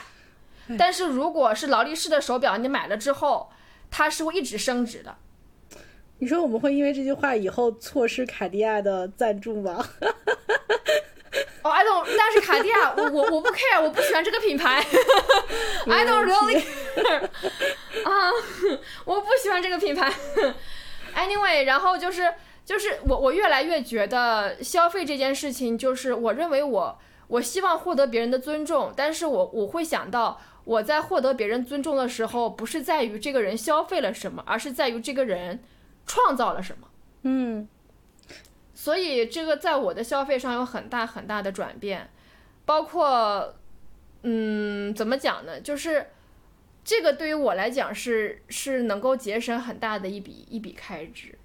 [0.77, 3.51] 但是如果是劳力士的手表，你买了之后。
[3.93, 5.13] 它是会一直升值的。
[6.19, 9.85] 你说我们会因为这句话以后错失卡地亚的赞助吗？
[11.61, 14.81] 哦，I don't，但是卡地亚， 我我我不 care，我不喜欢这个品牌。
[15.87, 16.63] I don't really
[16.95, 17.21] care。
[18.09, 18.31] 啊，
[19.03, 20.09] 我不喜欢这个品牌。
[21.13, 30.39] Anyway，然后就是就是我我越来越觉得消费这件事情，就是我认为我我希望获得别人的尊重，但是我我会想到。
[30.63, 35.59] 我在获得别人尊重的时候，不是在于这个人消费了什么，而是在于这个人
[36.05, 36.87] 创造了什么。
[37.23, 37.67] 嗯，
[38.75, 42.11] 所以这个在我的消费上有很大很大的转变，
[42.63, 43.55] 包括，
[44.21, 45.59] 嗯，怎么讲呢？
[45.59, 46.11] 就是
[46.83, 51.35] 这个对于我来讲是是能够节省很大的一笔一笔开支。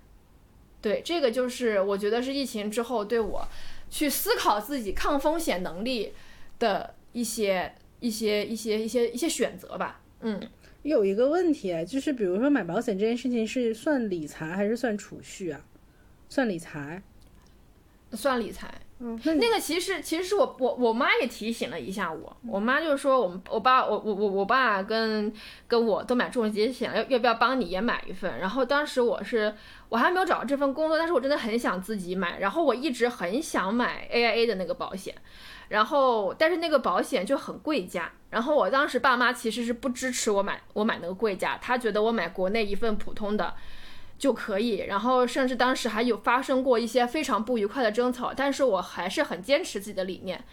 [0.83, 3.49] 对，这个就是我觉得是疫情之后对我
[3.91, 6.13] 去思考自己抗风险能力
[6.59, 7.75] 的一些。
[8.01, 10.41] 一些一些一些一些选择吧，嗯，
[10.83, 15.61] 有一个问题，就是比如说买保险这件事情是算理财还是算储蓄啊？
[16.29, 17.03] 算理财，
[18.13, 18.75] 算理财。
[18.99, 25.31] 嗯，那个其实其实是我我我妈也提醒了一下我，我妈就是说我们我爸我我我我爸跟
[25.69, 28.39] 跟我都买重疾险，要要不要帮你也买一份？
[28.39, 29.55] 然后当时我是
[29.89, 35.15] 我还没有找到这份工作，但是我真的很想自己买，然后我一直很想买 AIA 的那个保险。
[35.69, 38.13] 然后，但是那个保险就很贵价。
[38.31, 43.53] 然后我当时爸妈其实是不支持我买，我买那个贵价，他觉得我买国内一份普通的
[44.17, 44.85] 就可以。
[44.87, 50.45] 然后甚至当时还有发生过一些非常不愉快的争吵，但是我还是很坚持自己的理念。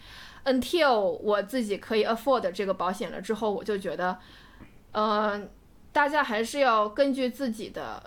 [0.46, 4.18] Until 我自己可以 afford 这个保险了之后，我就觉得，
[4.94, 5.50] 嗯，
[5.92, 8.02] 大家还是要根据自己的。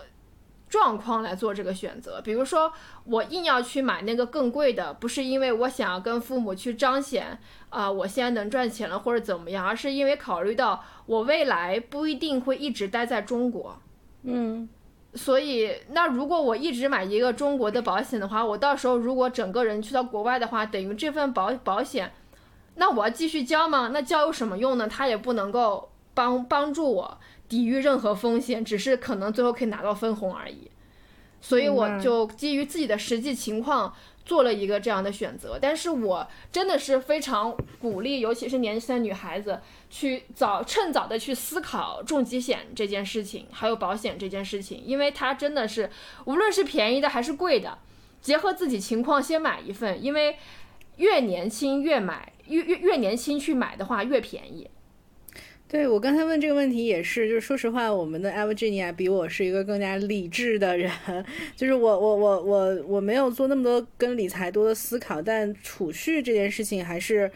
[0.69, 2.73] 状况来做这个选择，比如说
[3.05, 7.39] 我硬要去买那个更贵的，不是因为我想要跟父母去彰显
[7.71, 13.79] 啊，我现在能赚钱了或者怎么样，而是因为考虑到我未来不一定会一直待在中国，
[14.25, 14.69] 嗯，
[15.15, 22.13] 所以那如果我一直买一个中国的保险的话，我到时候如果整个人去到国外的话，等于这份保保险，
[22.75, 23.91] 那我要继续交吗？
[23.93, 24.89] 那交有什么用呢？
[24.89, 27.19] 它也不能够帮帮助我。
[27.49, 30.71] 抵御任何风险，只是可能最后可以拿到分红而已，
[31.41, 35.59] 所以我就基于自己的实际情况做了一个这样的选择。
[35.61, 45.89] 但是我真的是非常鼓励，尤其是年轻的女孩子去早趁早的去思考重疾险这件事情，还有保险这件事情，因为它真的是
[46.25, 47.79] 无论是便宜的还是贵的，
[48.21, 50.37] 结合自己情况先买一份，因为
[50.97, 54.69] 越年轻越买，越越越年轻去买的话越便宜。
[55.69, 60.89] 对我刚才问这个问题也是，就是说实话，我们的 e v g e n i a 比我是一个更加理智的人，
[61.57, 67.29] 就是我我我我我没有做那么多跟理财多的思考，但储蓄这件事情还是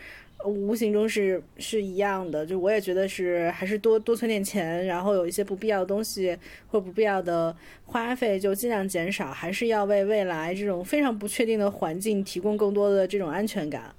[0.45, 7.55] 无形中是是一样的，就我也觉得是还是多多存点钱，然后有一些不必要的东西或不必要的
[7.87, 13.93] 花费就尽量减少，还是要为未来这种非常不确定的环境提供更多的这种安全感。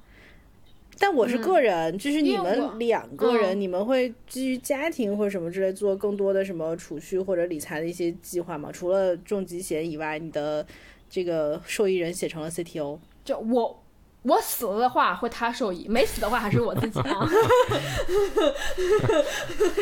[1.01, 8.69] 但我是个人，就是你们两个人，嗯你们会基于家庭或者什么之类做更多的什么储蓄或者理财的一些计划吗？
[8.71, 10.63] 除了重疾险以外，你的
[11.09, 13.83] 这个受益人写成了 CTO，就我
[14.21, 17.15] 我死了的话会他受益，没死的话还是我自己啊。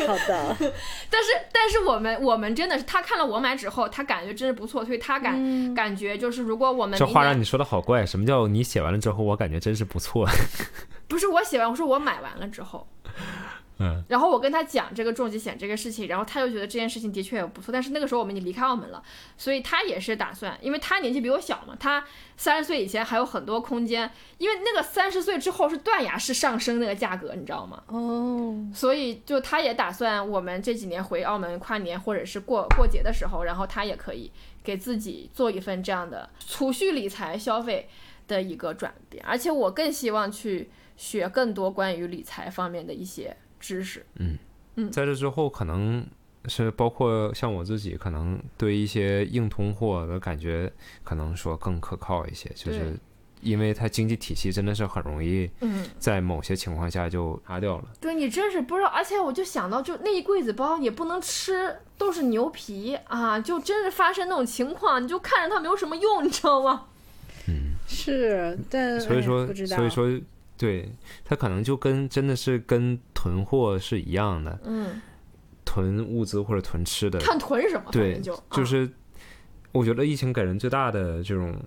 [0.06, 0.56] 好的，
[1.10, 10.26] 但是但是我们我们真的是他看了我买之后，他感觉真是不错，所以他感、感觉就是如果我们这话让你说的好怪，什么叫你写完了之后，我感觉真是不错。
[11.10, 12.86] 不是我写完，我说我买完了之后，
[13.80, 19.02] 嗯，然后我跟他讲这个重疾险这个事情，然后他就觉得这件事情的确也不错，但是那个时候我们已经离开澳门了，
[19.36, 22.04] 所以他也是打算，因为他年纪比我小嘛，他
[22.36, 24.08] 三十岁以前还有很多空间，
[24.38, 27.82] 因为那个三十岁之后是断崖式上升那个价格，你知道吗？
[27.88, 34.30] 哦，所以就他也打算我们这几年回澳门跨年或者是过过节的时候，然后他也可以
[34.62, 37.88] 给自己做一份这样的储蓄理财消费
[38.28, 40.70] 的一个转变，而且我更希望去
[41.00, 44.04] 学更多关于理财方面的一些知识。
[44.16, 44.36] 嗯
[44.76, 46.06] 嗯在这之后，可能
[46.44, 50.70] 是包括像我自己，可能对一些硬通货的感觉，
[51.02, 52.94] 可能说更可靠一些，就是
[53.40, 57.84] 因为它经济体系真的是很容易嗯，在某些情况下就塌掉了。
[57.98, 66.88] 对你真是不知道，而且我就想到，就那一柜子包也不能吃，都是牛皮啊，就真是发生那种情况，你就看着它没有什么用，你知道吗？
[67.48, 70.20] 嗯是，但哎所以说，不知道，所以说，
[70.60, 70.94] 对
[71.24, 75.00] 它可能就跟真的是跟囤货是一样的，嗯，
[75.64, 78.86] 囤物资或者囤吃的，看囤什么，对就，啊就是
[79.72, 81.58] 我觉得疫情给人最大的这种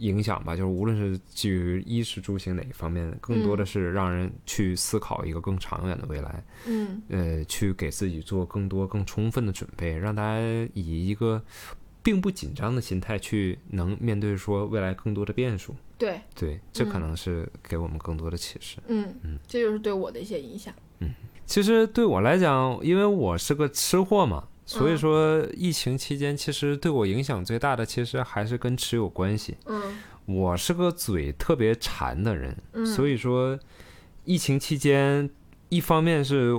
[0.00, 10.38] 影响吧，就是无论是基于衣食住行哪一方面，更多的嗯是让人去思考一个更长远的未来，嗯呃，去给自己做更多、更充分的准备，让大家
[10.74, 11.42] 以一个
[12.02, 15.74] 并不紧张的心态去能面对说未来更多的变数。
[15.98, 18.78] 对，对，这可嗯能是给我们更多的启示。
[18.86, 20.72] 嗯嗯，这就是对我的一些影响。
[21.00, 21.14] 嗯
[21.46, 29.56] 其实对我来讲，因为我是个吃货嘛，所以嗯说疫情期间其实对我影响最大的，其实还是跟吃有关系。
[29.66, 33.56] 嗯我是个嘴特别馋的人，嗯所以说
[34.24, 35.30] 疫情期间，
[35.68, 36.52] 一方面是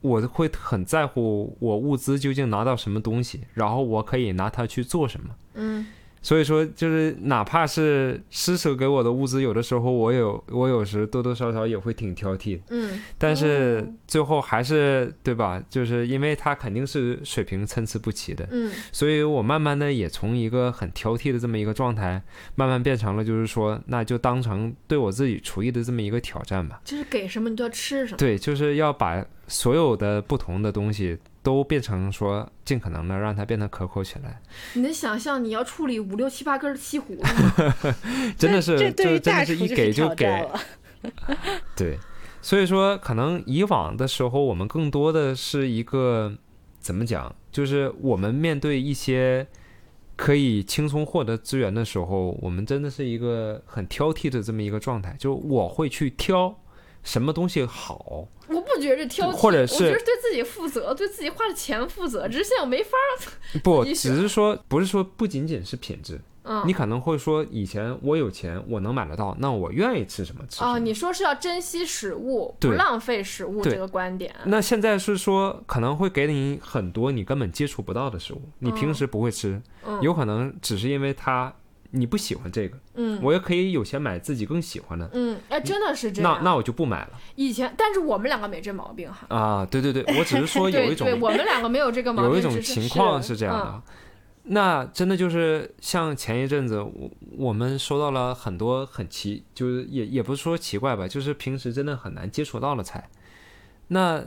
[0.00, 5.34] 我会很在乎我物资究竟拿到什么东西，然后我可以拿它去做什么。
[5.54, 5.86] 嗯
[6.22, 12.60] 所以说，就是哪怕是施舍给我的物资，有的时候我有我有时多多少少也会挺挑剔。
[12.70, 15.62] 嗯但是最后还是对吧？
[15.68, 22.22] 就是因为他肯定是水平参差不齐的，嗯所以我慢慢的也从一个很挑剔的这么一个状态，
[22.54, 26.80] 慢慢变成了就是说，那就当成对我自己厨艺的这么一个挑战吧。
[26.84, 28.18] 就是给什么你就要吃什么。
[28.18, 34.40] 对，就是要把所有的不同的东西都变成说，尽可能的让它变得可口起来。
[34.74, 37.94] 你能想象你要处理五六七八根西葫芦吗？
[38.38, 40.48] 真的是，这对于就真的是一给就给。
[41.76, 41.98] 对，
[42.40, 46.32] 所以说可能以往的时候，我们更多的是一个
[46.78, 49.46] 怎么讲，就是我们面对一些
[50.14, 56.56] 可以轻松获得资源的时候，我们真的是一个很挑剔的这么一个状态，就我会去挑
[57.02, 62.28] 什么东西好，我不觉得挑剔，或者是我觉得对自己负责，对自己花的钱负责。
[62.28, 63.58] 只是现在我没法儿。
[63.62, 70.74] 不，只是说不是说不仅仅是品质，嗯你可能会说以前我有钱，我能买得到，那我愿意吃什么吃什么。
[70.74, 74.34] 哦，你说是要珍惜食物，不浪费食物这个观点。
[74.44, 81.52] 那现在是说可能会给你很多你根本接触不到的食物，你平时不会吃，嗯有可能只是因为它
[81.92, 86.38] 你不喜欢这个，嗯我也可以有钱买自己更喜欢的，嗯，哎，真的是这样。
[86.38, 89.26] 那那我就不买了以前，但是我们两个没这毛病哈。
[89.28, 89.66] 啊！
[89.70, 93.82] 对对对， 我只是说有一种对，我们两个没有这个毛病，有一种情况是这样嗯的。
[94.44, 103.08] 那真的就是像前一阵子，我我们收到了很多很奇，就是也也不是说奇怪吧，就是平时真的很难接触到的菜。
[103.88, 104.24] 那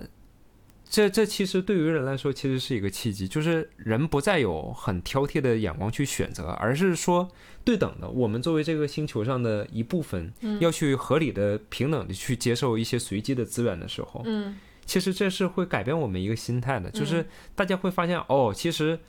[0.88, 7.28] 这这其实对于人来说，其实是一个契机，就是人不再有很挑剔的眼光去选择，而是说
[7.64, 17.26] 对等的，我们作为这个星球上的一部分，嗯要去合理的、平等的去接受一些随机的资源的时候，嗯其实这是会改变我们一个心态的，就是
[17.56, 19.00] 大家会发现，哦，其实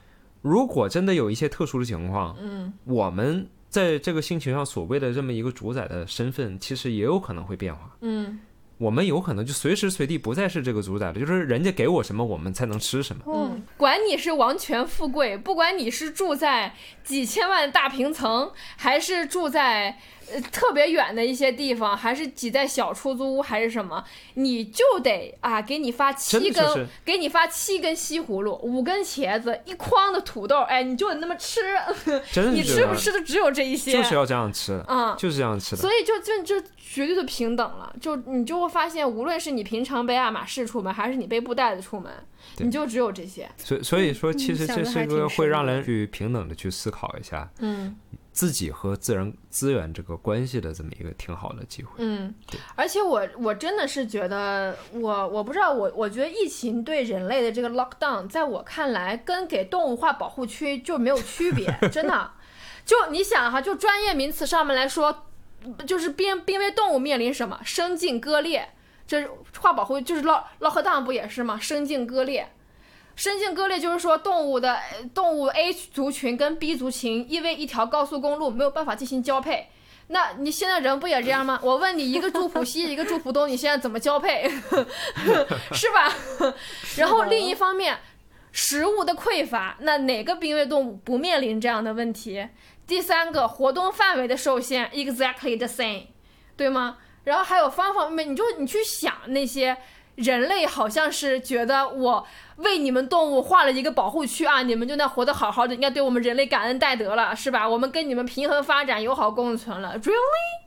[0.40, 7.94] 如果真的有一些特殊的情况，嗯我们在这个星球上所谓的这么一个主宰的身份，其实也有可能会变化。
[8.00, 8.40] 嗯
[8.78, 13.22] 我们有可能就随时随地不再是这个主宰了，就是人家给我什么，我们才能吃什么。
[13.26, 19.98] 嗯，管你是王权富贵，不管你是住在几千万大平层，还是住在
[20.32, 24.04] 呃特别远的一些地方，还是挤在小出租屋，还是什么，
[24.34, 26.86] 你就得啊，给你发七根，就是。
[27.04, 31.60] 给你发七根西葫芦，五根茄子，一筐的土豆，哎，你就得那么吃，
[32.32, 35.14] 真 你吃不吃的只有这一些，就是要这样吃的，嗯。
[35.16, 35.82] 就是这样吃的。
[35.82, 42.12] 所以就就就绝对的平等了，就你就会发现，无论是你平常背爱马仕出门，还是你背布袋子出门，
[42.58, 43.48] 你就只有这些。
[43.56, 47.48] 所以所以说，其实这是一个还挺会让人去平等的去思考一下。
[47.60, 47.96] 嗯
[48.36, 51.92] 自己和自然资源这个关系的这么一个挺好的机会。
[51.96, 52.34] 嗯，
[52.74, 62.30] 而且我我真的是觉得，我我不知道，我我觉得疫情对人类的这个 lockdown，在我看来，跟给动物划保护区就没有区别， 真的。
[62.84, 65.28] 就你想哈，就专业名词上面来说，
[65.86, 67.58] 就是濒濒危动物面临什么？
[67.64, 68.68] 生境割裂，
[69.06, 69.30] 这是
[69.60, 71.58] 划保护，就是 lock lockdown 不也是吗？
[71.58, 72.52] 生境割裂。
[73.16, 79.68] 生境割裂就是说，动物的呃动物 A 族群跟 B 族群因为一条高速公路没有办法进行交配，
[80.08, 81.58] 那你现在人不也这样吗？
[81.64, 84.48] 我问你，一个住浦西， 一个住浦东，你现在怎么交配？
[85.72, 86.14] 是吧？
[86.96, 87.98] 然后另一方面，
[88.52, 92.46] 食物的匮乏，那哪个濒危动物不面临这样的问题？
[92.86, 96.08] 第三个，活动范围的受限，exactly the same，
[96.56, 96.98] 对吗？
[97.24, 99.76] 然后还有方方面面，你就你去想那些
[100.16, 107.68] 人类好像是觉得我为你们动物画了一个保护区啊，你们就那活得好好的，应该对我们人类感恩戴德了，是吧？
[107.68, 110.66] 我们跟你们平衡发展、友好共存了， really？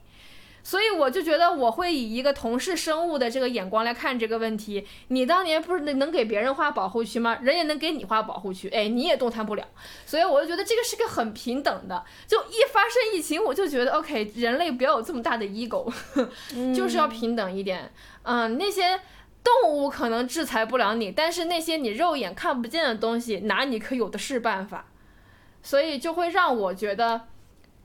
[0.62, 4.86] 所以我就觉得我会以一个同是生物的这个眼光来看这个问题。
[5.08, 7.40] 你当年不是能给别人画保护区吗？
[7.42, 9.66] 人也能给你画保护区，哎，你也动弹不了。
[10.06, 12.04] 所以我就觉得这个是个很平等的。
[12.28, 15.92] 就一发生疫情，我就觉得 OK，人类不要有这么大的 ego，
[16.76, 17.92] 就是要平等一点。
[18.22, 19.00] 嗯，那些。
[19.44, 24.86] 动物可能制裁不了你，但是那些你肉眼看不见的东西，拿你可有的是办法，
[25.64, 27.28] 所以就会让我觉得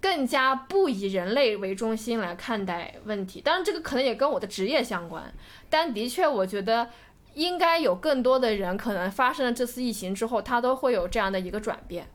[0.01, 3.41] 更加不以人类为中心来看待问题。
[3.41, 5.33] 当然，这个可能也跟我的职业相关，
[5.71, 6.91] 但的确，我觉得
[7.35, 12.09] 应该有更多的人，可能发生了这次疫情之后，他都会有这样的一个转变。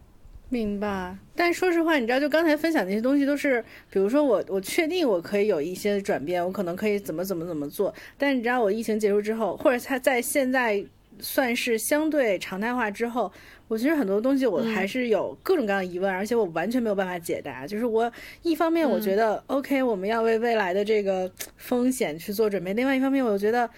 [0.51, 7.93] 明白，但说实话，你知道，就刚才分享那些东西，都是比如说我我确定我可以有一些转变，我可能可以怎么怎么怎么做。
[8.17, 10.83] 但你知道，我疫情结束之后，或者它在现在
[11.19, 13.31] 算是相对常态化之后，
[13.67, 17.67] 我其实很多东西我还是有各种各样的疑问，而且我完全没有办法解答。
[17.67, 23.69] 就是我一方面我觉得、OK，我们要为未来的这个风险去做准备；，另外一方面，我觉得。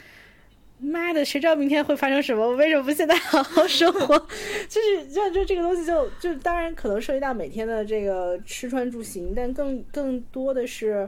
[0.82, 2.44] 妈的，谁知道明天会发生什么？
[2.44, 4.18] 我为什么不现在好好生活？
[4.68, 11.08] 就是就就这个东西就就当然可能涉及到每天的这个吃穿住行，但更更多的是，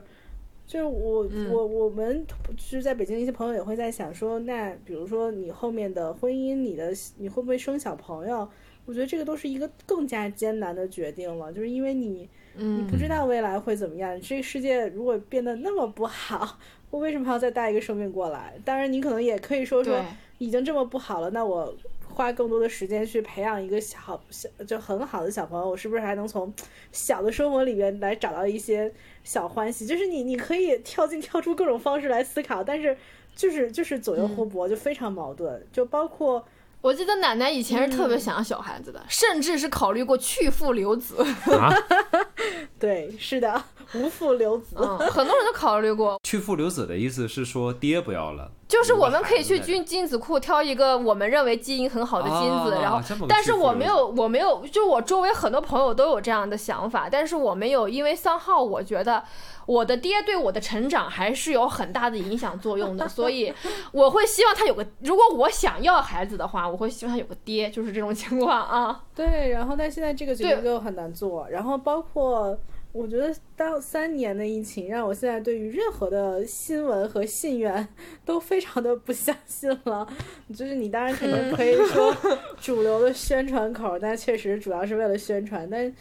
[0.68, 2.24] 就是我、我我们
[2.56, 8.48] 就是在北京的一些朋友也会在想说，那比如说你后面的婚姻，你的你会不会生小朋友？
[8.86, 16.60] 我觉得这个都是一个更加艰难的决定了，就是因为你你不知道未来会怎么样，这个世界如果变得那么不好。
[16.94, 18.54] 我为什么还要再带一个生命过来？
[18.64, 20.00] 当然，你可能也可以说说，
[20.38, 21.76] 已经这么不好了，那我
[22.14, 26.54] 花更多的时间去培养一个小小就很好的小朋友，我是不是还能从
[26.92, 29.88] 小的生活里面来找到一些小欢喜？
[29.88, 32.96] 就是你你可以跳进跳出各种方式来思考，但是
[33.36, 35.66] 就是就是左右互搏，就非常矛盾。
[35.72, 36.46] 就包括
[36.82, 41.26] 我记得奶奶以前是特别想要小孩子的，甚至是考虑过去父留子。
[41.52, 41.74] 啊，
[42.78, 43.64] 对，是的，
[43.96, 44.76] 无父留子。
[44.80, 59.24] 嗯，很多人都考虑过，去父留子的意思是说爹不要了，就是我们可以去有个孩子精精子库挑一个我们认为基因很好的精子，啊然后但是我没有，我没有，就我周围很多朋友都有这样的想法，但是我没有，因为三号，我觉得
[59.66, 63.54] 我的爹对我的成长还是有很大的影响作用的，所以
[63.92, 69.02] 我会希望他有个，如果我想要孩子的话，我会希望他有个爹，就是这种情况啊。
[69.16, 72.58] 对，然后但现在这个决定就很难做，然后包括
[72.94, 77.88] 我觉得当三年的疫情，让我现在对于任何的新闻和信源
[78.24, 80.08] 都非常的不相信了。
[80.54, 82.16] 就是你当然肯定可以说
[82.62, 85.92] 主流的宣传口，但确实主要是为了宣传，但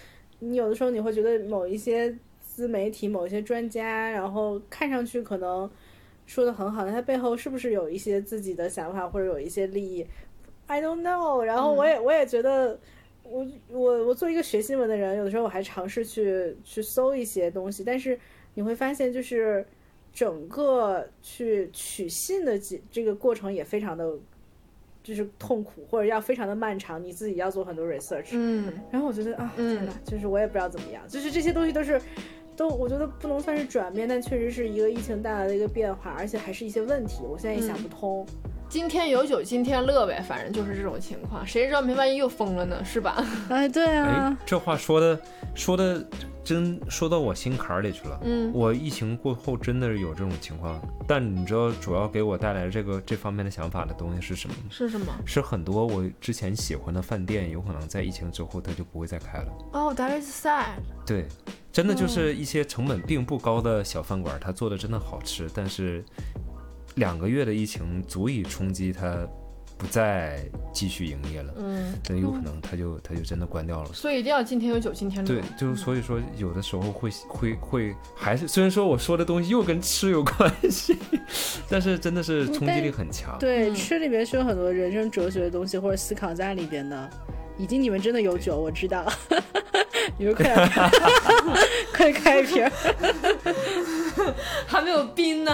[0.41, 5.69] 你有的时候你会觉得某一些自媒体、某一些专家，然后看上去可能
[6.27, 10.07] 说的很好，但他背后是不是有一些自己的想法或者有一些利益
[10.67, 11.41] ？I don't know。
[11.41, 12.79] 然后我也、我也觉得。
[13.33, 18.19] 我我我作为一个学新闻的人，有的时候我还尝试去去搜一些东西，但是
[18.53, 19.65] 你会发现，就是
[20.13, 24.13] 整个去取信的这这个过程也非常的，
[25.03, 28.33] 就是痛苦，或者要非常的漫长，你自己要做很多 research。
[28.33, 31.99] 嗯，然后我觉得啊，嗯天哪，就是我也不知道怎么样，就是这些东西都是
[32.55, 38.27] 都我觉得不能算是转变，但确实是一个疫情带来的一个变化，而且还是一些问题，我现在也想不通。
[38.73, 42.83] 今天有酒今天乐呗，反正就是这种情况，谁知道明万一又疯了呢？
[42.83, 43.23] 是吧？
[43.51, 45.21] 哎，对哎啊，，这话说的
[45.55, 46.03] 说的
[46.43, 48.19] 真说到我心坎儿里去了。
[48.23, 54.63] 嗯我疫情过后真的是有这种情况，但你知道主要给我带来这个这方面的想法的东西是什么吗？
[54.71, 55.13] 是什么？
[55.27, 59.53] 是很多我之前喜欢的饭店，有可能在疫情之后它就不会再开了。
[59.75, 60.71] 哦、t h a t is sad。
[61.07, 61.27] 对，
[61.71, 66.03] 真的就是一些成本并不高的小饭馆，它做的真的好吃，但是
[66.97, 69.17] 两个月的疫情足以冲击它
[69.79, 73.91] 不再继续营业了，嗯，那有可能它就它就真的关掉了。
[73.93, 75.25] 所以一定要今天有酒今天。
[75.25, 80.97] 对，就是所以说，有的时候会会会还是虽然说我说的东西又跟吃有关系，
[81.69, 83.37] 但是真的是冲击力很强。
[83.41, 87.11] 对，嗯吃里面是有很多人生哲学的东西或者思考在里边的。
[87.59, 89.05] 已经你们真的有酒，我知道，
[90.17, 90.71] 你们快点
[91.93, 92.69] 快点开一瓶。
[94.67, 95.53] 还没有冰呢，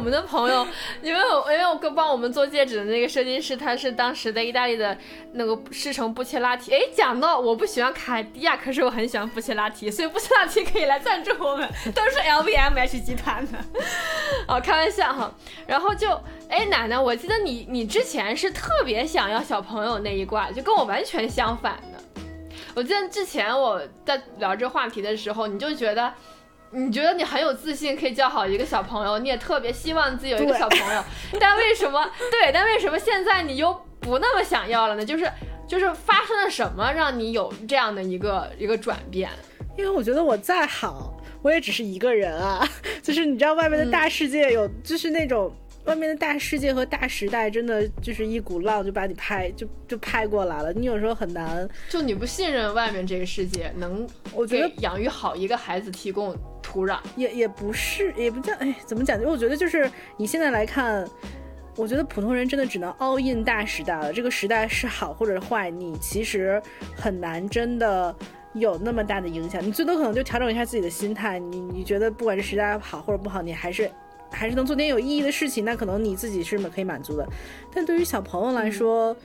[0.00, 0.66] 我们的朋友，
[1.02, 4.96] 因为我因为我跟帮我们做戒指的那个设计师，他是当时在意大利的
[5.34, 6.72] 那个师承布切拉提。
[6.72, 13.58] 哎，讲到我不喜欢卡地亚，可是我很喜欢布切拉提，所以布切拉提可以来赞助我们， 都是 LVMH 集团的。
[14.48, 15.30] 哦，开玩笑哈。
[15.66, 16.08] 然后就，
[16.48, 22.22] 哎，奶奶，我记得你你之前是特别想要小朋友那一挂，就跟我完全相反的。
[22.74, 26.10] 我记得之前我在聊这话题的时候，你就觉得。
[26.72, 31.02] 你觉得你很有自信，可以教好一个小朋友，你也特别希望自己有一个小朋友，
[31.40, 32.52] 但为什么对？
[32.52, 35.04] 但为什么现在你又不那么想要了呢？
[35.04, 35.30] 就是
[35.66, 39.30] 就是发生了什么让你有这样的一个一个转变？
[39.76, 42.66] 因为我觉得我再好，我也只是一个人啊。
[43.02, 45.52] 就是你知道外面的大世界有，就是那种
[45.90, 50.72] 外面的大世界和大时代，真的就是一股浪就把你拍就就拍过来了。
[50.72, 57.00] 你有时候很难，就你不信任外面这个世界能我觉得养育好一个孩子提供土壤。
[57.16, 59.18] 也也不是，也不叫哎，怎么讲？
[59.18, 61.04] 因为我觉得就是你现在来看。
[61.76, 64.12] 我觉得普通人真的只能 all in 大时代了。
[64.12, 66.60] 这个时代是好或者是坏，你其实
[66.94, 68.14] 很难真的
[68.52, 69.64] 有那么大的影响。
[69.64, 71.38] 你最多可能就调整一下自己的心态。
[71.38, 73.90] 你你觉得不管是时代好或者不好，你还是
[74.30, 77.26] 还是能做点有意义的事情，那可能你自己是可以满足的。
[77.74, 79.16] 但对于小朋友来说，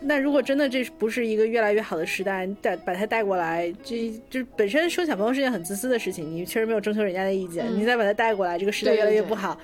[0.00, 9.58] 那如果真的这不是一个越来越好的时代，带把他带过来，这就是本身生小朋友是件很自私的事情，你确实没有征求人家的意见，嗯你再把他带过来，这个时代越来对对对越不好，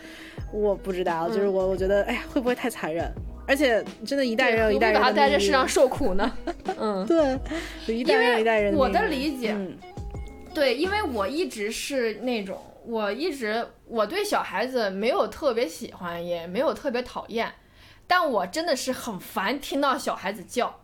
[0.53, 3.09] 我不知道，就是嗯我我觉得，哎呀，会不会太残忍？
[3.47, 6.37] 而且真的，一代人有一代人把他在这世上受苦呢？
[6.81, 9.77] 嗯， 对，一代人有一代人我的理解嗯
[10.55, 17.55] 对，因为我一直是那种，我一直我对小孩子没有特别喜欢，也没有特别讨厌，
[18.07, 20.81] 但我真的是很烦听到小孩子叫。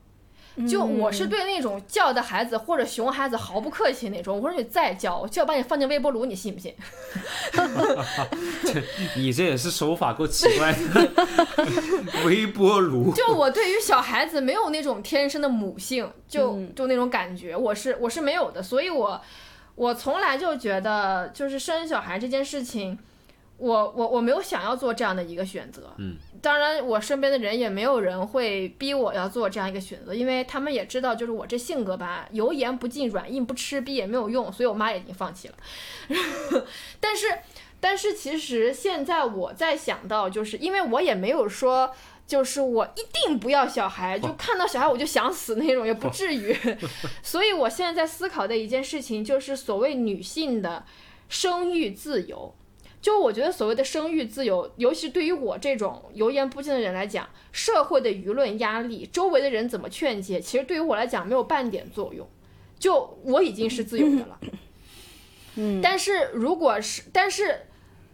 [0.68, 6.74] 就我是对那种叫的孩子或者熊孩子毫不客气那种，我说你再叫，我就要把你放进微波炉，你信不信？
[9.16, 11.10] 你这也是手法够奇怪的，
[12.26, 13.14] 微波炉。
[13.14, 19.18] 就我对于小孩子没有那种天生的母性，就嗯就那种感觉，我是我是没有的，所以我
[19.74, 22.98] 我从来就觉得，就是生小孩这件事情，
[23.56, 25.92] 我我我没有想要做这样的一个选择。
[25.98, 35.54] 嗯，当然我身边的人也没有人会逼我要做这样一个选择，因为他们也知道，就是我这性格吧，油盐不进，软硬不吃，逼也没有用，所以我妈也已经放弃了。
[37.00, 37.26] 但是。
[37.82, 41.90] 但是其实现在我在想到，就是因为我也没有说，
[42.30, 46.56] 就是我一定不要小孩，就看到小孩我就想死那种，也不 至于。
[47.24, 50.84] 所以我现在在思考的一件事情，就是所谓女性的
[51.28, 52.54] 生育自由。
[53.02, 62.24] 就我觉得所谓的生育自由，尤其对于我这种油盐不进的人来讲，社会的舆论压力，周围的人怎么劝解，其实对于我来讲没有半点作用。
[62.78, 64.38] 就我已经是自由的了。
[65.56, 67.62] 嗯，但是如果是，但是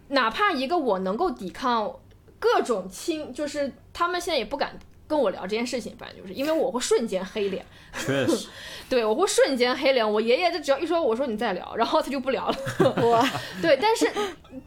[0.08, 2.00] 哪怕一个我能够抵抗
[2.38, 4.78] 各种亲，就是他们现在也不敢
[5.08, 7.64] 跟我聊这件事情，反正就是因为我会瞬间黑脸，
[7.96, 8.48] 确实，
[8.90, 10.12] 对我会瞬间黑脸。
[10.12, 12.56] 我爷爷就只要一说我说你再聊，然后他就不聊了。
[12.80, 13.24] 我
[13.62, 14.10] 对，但是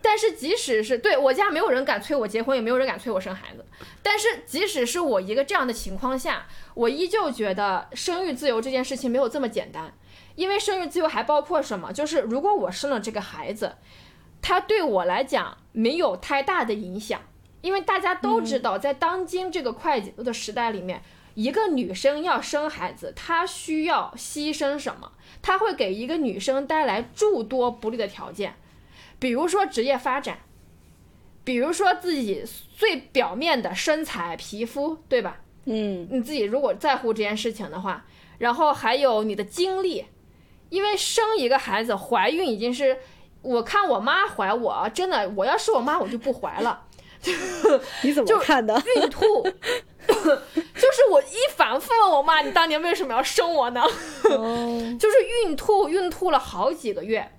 [0.02, 3.66] 但是即使是对我家没有人敢催我结婚，也没有人敢催我生孩子。
[4.02, 9.94] 但是即使是我一个这样的情况下，我依旧觉得生育自由这件事情没有这么简单，
[10.36, 11.92] 因为生育自由还包括什么？
[11.92, 13.76] 就是如果我生了这个孩子，
[14.42, 17.22] 他对我来讲没有太大的影响，
[17.62, 21.02] 因为大家都知道，在当今这个快节奏的时代里面。
[21.36, 25.14] 一个女生要生孩子，她需要牺牲什么？
[25.42, 28.56] 她会给一个女生带来诸多不利的条件，
[29.20, 30.40] 比如说职业发展，
[31.46, 32.44] 比如说自己
[32.76, 35.40] 最表面的身材、皮肤，对吧？
[35.66, 38.06] 嗯你自己如果在乎这件事情的话，
[38.40, 40.08] 然后还有你的精力，
[40.70, 42.98] 因为生一个孩子，怀孕已经是，
[43.44, 46.88] 我看我妈怀我，真的，我要是我妈，我就不怀了。
[48.04, 48.82] 你怎么看的？
[48.96, 53.84] 孕吐， 就是我一反复问我妈，你当年为什么要生我呢？
[54.24, 57.32] 就是孕吐，孕吐了好几个月，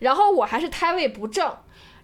[0.00, 1.56] 然后我还是胎位不正，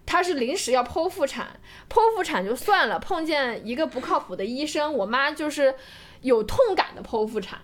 [0.07, 1.61] 她是临时要剖腹产，
[1.91, 5.75] 剖腹产就算了，碰见一个不靠谱的医生，我妈就是
[6.23, 7.61] 有痛感的剖腹产。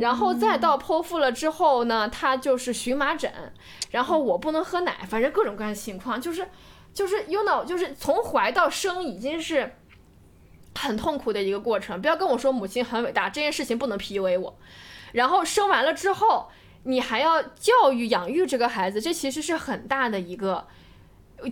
[0.00, 3.30] 然后再到剖腹了之后呢，她就是荨麻疹，
[3.90, 6.48] 然后我不能喝奶，反正各种各样的情况，就是
[6.92, 9.74] 就是 you know，就是从怀到生已经是
[10.74, 12.00] 很痛苦的一个过程。
[12.00, 14.58] 不要跟我说母亲很伟大，这件事情不能 PUA 我。
[15.12, 16.48] 然后生完了之后，
[16.84, 20.66] 你还要教育养育这个孩子，这其实是很大的一个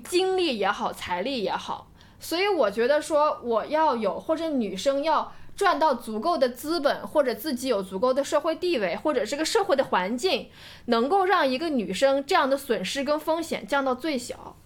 [0.05, 1.91] 精力也好，财力也好。
[2.19, 5.33] 所以我觉得说，我要有或者女生要。
[5.57, 10.49] 赚到足够的资本，或者自己有足够的社会地位，或者这个社会的环境，
[10.87, 14.57] 能够让一个女生这样的损失跟风险降到最小。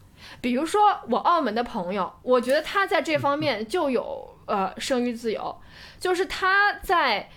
[0.44, 5.58] 比如说我澳门的朋友，我觉得他在这方面就有呃生育自由，
[5.98, 7.30] 就是他在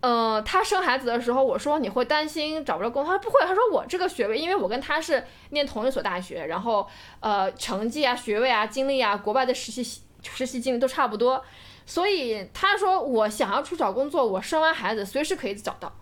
[0.00, 6.88] 呃他生孩子的时候，我说你会担心找不着工，他说不会，他说我这个学位，因为我跟他是念同一所大学，然后
[7.18, 11.44] 呃成绩啊、学位啊、经历啊、国外的实习实习经历都差不多。
[11.84, 15.92] 所以他说，我想要出找工作，我生完孩子随时可以找到，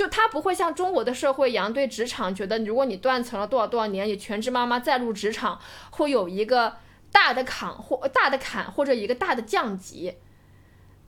[0.00, 6.76] 就他不会像中国的社会一样对职场觉得，如果你断层了多少多少年，你全职妈妈再入职场会有一个
[7.12, 10.14] 大的坎或大的坎或者一个大的降级。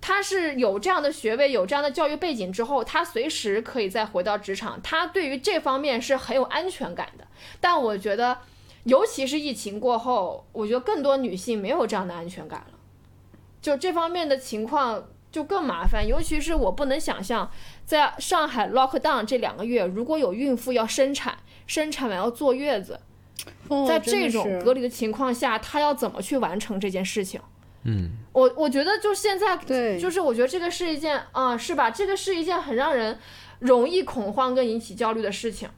[0.03, 7.26] 他是有这样的学位，有这样的教育背景之后，他随时可以再回到职场，他对于这方面是很有安全感的。
[7.62, 8.36] 但我觉得，
[8.84, 12.78] 尤其是疫情过后，我觉得更多女性没有这样的安全感了。
[13.62, 17.51] 就这方面的情况就更麻烦，尤其是我不能想象，
[17.84, 22.98] 在上海 lock down 这两个月，如果有孕妇要生产，生产完要坐月子，
[23.86, 27.40] 在这种隔离的情况下，她要怎么去完成这件事情？
[27.84, 31.90] 嗯，我我觉得就现在，对，就是我觉得这个是一件啊，是吧？
[31.90, 33.18] 这个是一件很让人
[33.58, 35.68] 容易恐慌跟引起焦虑的事情。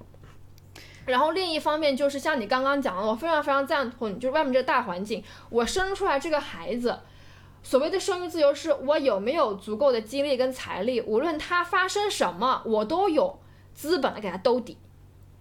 [1.07, 6.99] 然后另一方面就是像你刚刚讲的，我非常非常赞同，就是外面这个大环境，我生出来这个孩子。
[7.65, 13.41] 所谓的生育自由，是我有没有足够的精力跟财力，无论他发生什么，我都有
[13.73, 14.79] 资本来给他兜底。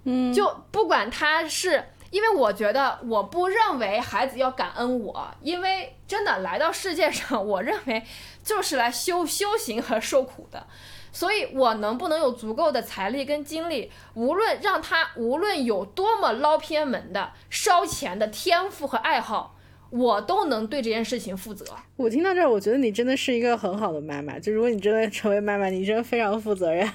[0.06, 8.04] 嗯，就不管他是，因为我觉得我不认为孩子要感恩我，因为真的来到世界上，我认为
[8.42, 10.66] 就是来修修行和受苦的。
[11.12, 19.53] 所以，我能不能有足够的财力跟精力，无论让他无论有多么捞偏门的烧钱的天赋和爱好。
[19.96, 21.64] 我都能对这件事情负责。
[21.98, 24.40] 我听到这儿，我觉得你真的是一个很好的妈妈。
[24.40, 26.92] 就如果你真的成为妈妈，你真的非常负责任。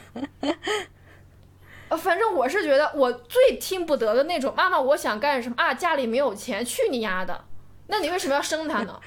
[1.88, 5.72] 呃，反正我是觉得我最听不得的那种妈妈，我想干什么啊？
[5.72, 7.44] 家里没有钱，去你丫的！
[7.86, 9.00] 那你为什么要生他呢？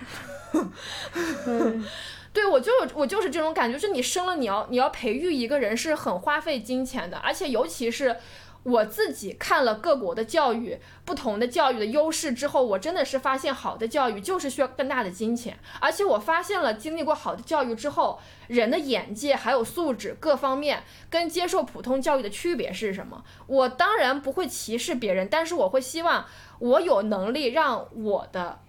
[2.32, 8.16] 对我就我就是这种感觉，就是你生了，你要你要培育一个人是很花费金钱的，而且尤其是。
[8.64, 23.24] 我自己看了各国的教育，不同的教育的优势之后，我真的是发现好的教育就是需要更大的金钱，而且我发现了经历过好的教育之后，人的眼界还有素质各方面跟接受普通教育的区别是什么。
[23.48, 26.26] 我当然不会歧视别人，但是我会希望
[26.60, 28.60] 我有能力让我的，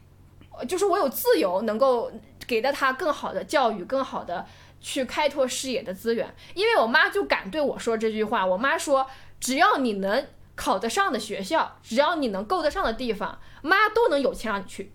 [0.66, 2.10] 就是我有自由能够
[2.46, 4.46] 给到他更好的教育，更好的
[4.80, 6.34] 去开拓视野的资源。
[6.54, 9.06] 因为我妈就敢对我说这句话，我妈说。
[9.42, 10.24] 只要你能
[10.54, 14.92] 考得上的学校，只要你能够得上的地方，妈都能有钱让你去，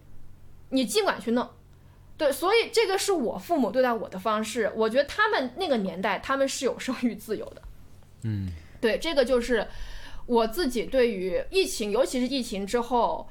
[0.69, 1.49] 你尽管去弄。
[2.17, 4.71] 对，所以这个是我父母对待我的方式。
[4.73, 7.61] 我觉得他们那个年代，他们是有生育自由的。
[8.23, 9.67] 嗯， 对，这个就是
[10.25, 13.27] 我自己对于疫情，尤其是疫情之后，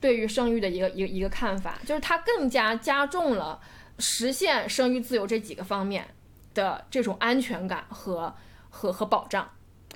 [0.00, 3.60] 对于生育的一个一个一个看法，就是它更加加重了
[3.98, 6.08] 实现生育自由这几个方面
[6.54, 8.34] 的这种安全感和
[8.70, 9.46] 和和保障。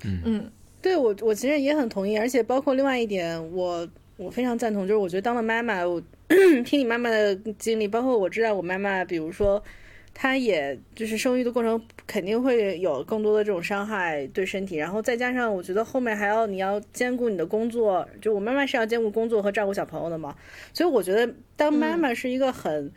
[0.03, 0.51] 嗯嗯。
[0.81, 6.01] 对我，我其实也很同意，而且包括另外一点，我我非常赞同，就是我觉得当了妈妈，我
[6.65, 9.61] 听你妈妈的经历，包括我知道我妈妈，比如说，
[10.13, 20.33] 她也就是生育的过程肯定会有更多的这种伤害对身体，然后再加上我觉得后面还要你要兼顾你的工作，就我妈妈是要兼顾工作和照顾小朋友的嘛，
[20.73, 22.89] 所以我觉得当妈妈是一个很，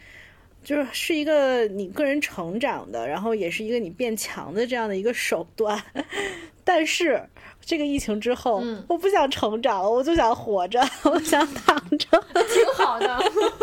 [0.62, 5.82] 就是是一个你个人成长的，然后也是一个你变强的这样的一个手段，
[6.62, 7.22] 但是。
[7.64, 12.06] 这个疫情之后，我不想成长了，我就想活着，我想躺着，
[12.52, 13.16] 挺好的。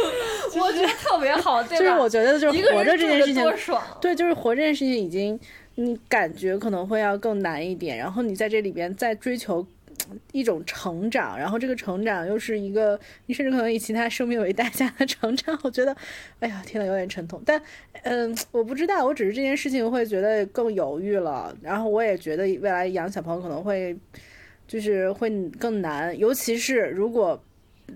[0.60, 3.82] 我觉得特别好，就是我觉得就是活着这件事情，爽。
[4.02, 5.40] 对，就是活这件事情已经
[5.76, 9.66] 你感觉可能会要更难一点，然后你在这里边再追求
[10.32, 15.96] 一种成长，然后这个成长又是一个你甚至可能以其他生命为代价的成长， 我觉得，
[16.40, 17.42] 哎呀，天呐，有点沉痛。
[17.46, 17.62] 但，
[18.04, 23.98] 嗯，我不知道，我只是这件事情会觉得更犹豫了，然后我也觉得未来养小朋友可能会
[24.68, 25.30] 就是会
[25.60, 27.42] 更难，尤其是如果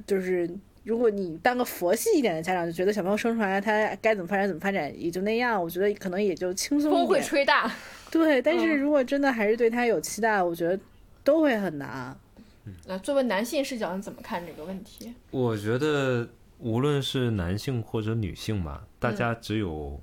[0.05, 0.49] 就是。
[0.85, 7.05] 如果你当个佛系一点的家长，就觉得小朋友生出来他该怎么发展怎么发展，也就那样，我觉得可能也就轻松一点。
[7.05, 7.71] 风会吹大，
[8.11, 8.41] 对。
[8.41, 10.77] 但是如果真的还是对他有期待，我觉得
[11.23, 12.17] 都会很难。
[12.85, 15.13] 那作为男性视角，你怎么看这个问题？
[15.31, 16.27] 我觉得
[16.59, 20.01] 无论是男性或者女性吧，大家只有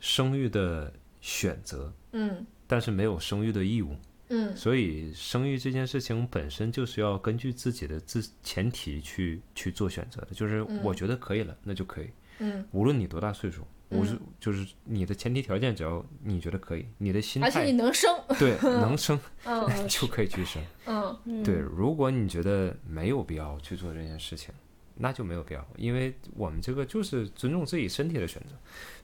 [0.00, 3.94] 生育的选择，嗯，但是没有生育的义务。
[4.28, 12.08] 嗯，所以生育这件事情本身就是要根据自己的自前提去去做选择的，就是我觉得可以了，那就可以。
[12.38, 20.62] 嗯，无论你多大岁数，我是就是你的前提条件，只要你觉得可以，你的心态，而且你能生，对， 能生，嗯， 就可以去生。
[20.86, 24.52] 嗯，对，如果你觉得没有必要去做这件事情，
[24.96, 28.54] 那就没有必要，因为我们这个就是尊重自己身体的选择，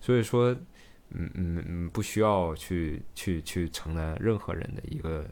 [0.00, 0.56] 所以说。
[1.12, 5.28] 嗯嗯嗯，不需要去去去承担任何人的一个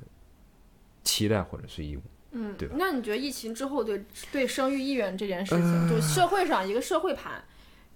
[1.04, 2.74] 期待或者是义务，嗯，对吧？
[2.76, 7.44] 那你觉得疫情之后对对生育意愿这件事情，就社会上一个社会盘，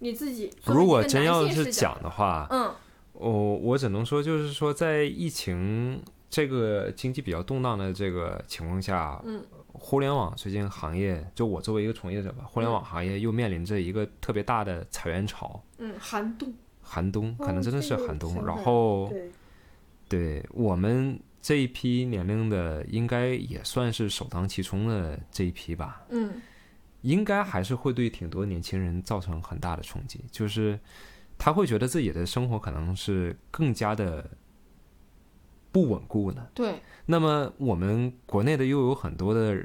[0.03, 2.75] 你自己如果真要是讲的话，嗯，
[3.13, 9.41] 我我只能说就是说，在疫情这个经济比较动荡的这个情况下，嗯，
[9.73, 16.53] 互联网最近行业，就我作为一个从业者吧，互联网行业又面临着一个特别大的裁员潮，嗯，寒冬。
[16.85, 19.11] 寒冬可能真的是寒冬，然后，
[20.09, 26.03] 对我们这一批年龄的，应该也算是首当其冲的这一批吧。
[26.11, 26.43] 嗯，
[27.03, 30.81] 应该还是会对挺多年轻人造成很大的冲击，就是
[31.37, 34.31] 他会觉得自己的生活可能是更加的
[35.71, 36.51] 不稳固的。
[36.55, 36.81] 对。
[37.07, 39.63] 那么我们国内的又有很多的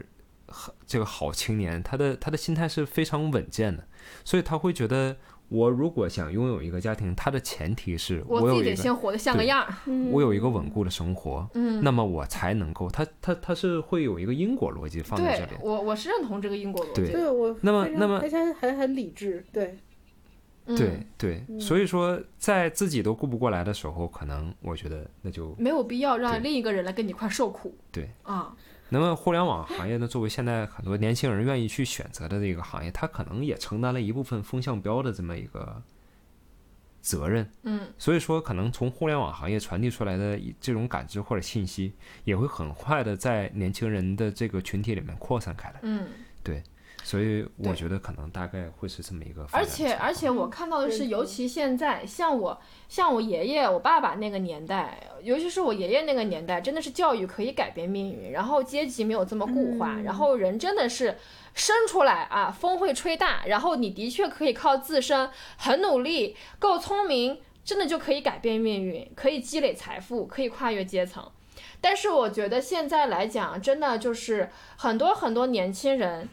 [0.85, 3.88] 这个好青年，他的他的心态是非常稳健的，
[4.25, 5.17] 所以他会觉得。
[5.50, 9.74] 我如果想拥有一个家庭，它的前提是我自己得先活得像个样儿，
[10.12, 15.52] 我有一个稳固的生活，嗯，那么我才能够，它它它是会有一个因果逻辑放在这里。
[15.62, 17.30] 我我是认同这个因果逻辑，对。
[17.30, 19.78] 我那么那么而且还很理智，对，
[20.66, 28.10] 对对，所以说在自己都顾不过来的时候，可能我觉得那就没有必要让另一个人来跟你一块受苦，对。
[28.24, 28.54] 啊。
[28.89, 30.07] 那么，互联网行业呢？
[30.07, 35.81] 作为现在很多年轻人愿意去选择的这个行业，它可能也承担了一部分风向标的这么一个。
[36.99, 41.93] 责任，嗯，所以说可能从互联网行业传递出来的这种感知或者信息，
[42.25, 46.09] 也会很快的在年轻人的这个群体里面扩散开来，嗯，对，
[47.08, 49.47] 所以我觉得可能大概会是这么一个。
[49.53, 61.18] 而且而且我看到的是，尤其现在像我像我爷爷我爸爸那个年代，尤其是我爷爷那个年代，真的是教育可以改变命运，然后阶级没有这么固化，然后人真的是。
[61.53, 65.28] 生出来啊，风会吹大，然后你的确可以靠自身
[65.58, 71.32] 很努力，够聪明，真的就可以改变命运，可以积累财富，可以跨越阶层。
[71.82, 76.30] 但是我觉得现在来讲，真的就是很多很多年轻人，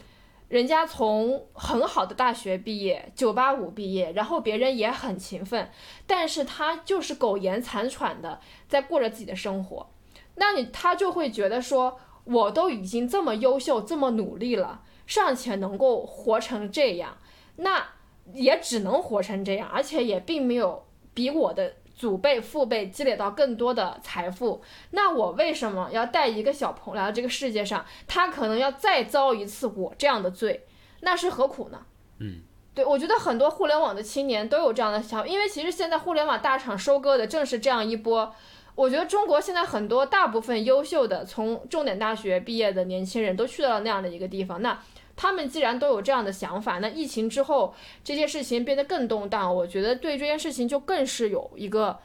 [0.48, 5.70] 人家从很好的大学毕业，九八五毕业，然后别人也很勤奋，
[6.06, 9.90] 但是他就是苟延残喘的在过着自己的生活。
[10.36, 14.82] 那你他就会觉得说，我都已经这么优秀，这么努力了。
[15.06, 17.18] 尚且能够活成这样，
[17.56, 17.86] 那
[18.32, 21.74] 也只能活成这样，而且也并没有比我的
[22.04, 24.60] 祖辈、父辈积累到更多的财富。
[24.90, 27.82] 那我为什么要带一个小朋友来到这个世界上？
[28.06, 30.66] 他可能要再遭一次我这样的罪，
[31.00, 31.80] 那是何苦呢？
[32.18, 32.42] 嗯，
[32.74, 38.34] 对，我觉得很多互联网的青年都有这样的想法，因为其实现在互联网大厂收割的正是这样一波。
[38.74, 44.78] 我觉得中国现在很多大部分优秀的从重点大学毕业的年轻人都去到了那样的一个地方，那。
[45.16, 51.98] 他们既然都有这样的想法，那疫情之后这些事情变得更动荡，我觉得对这件事情就更是有一个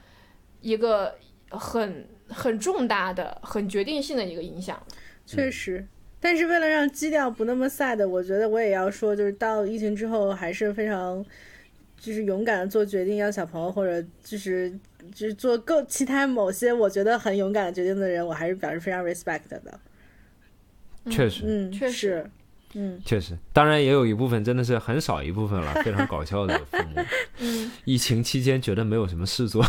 [0.61, 1.15] 一个
[1.49, 4.81] 很很重大的、很决定性的一个影响。
[5.25, 5.85] 确实，
[6.19, 11.25] 但是为了让基调不那么 sad，我觉得我也要说，就是到疫情之后还是非常
[11.99, 14.71] 就是勇敢的做决定要小朋友，或者就是
[15.13, 19.79] 就是做更其他某些我觉得很勇敢的决定的人，我还是表示非常 respect 的。
[21.09, 22.29] 确实，嗯，确实。
[22.73, 27.01] 嗯，确实，当然也有一部分真的是很少一部分了， 非常搞笑的父母。
[27.39, 29.65] 嗯，疫情期间觉得没有什么事做，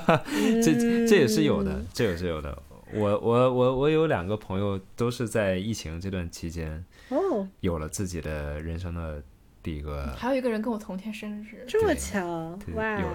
[0.64, 2.62] 这这也是有的，这也是有的。
[2.94, 9.22] 我我我我有两个朋友都是在疫情这段期间哦，有了自己的人生的
[9.62, 13.06] 第一个，还有一个人跟我同天生日，这么巧，哇，有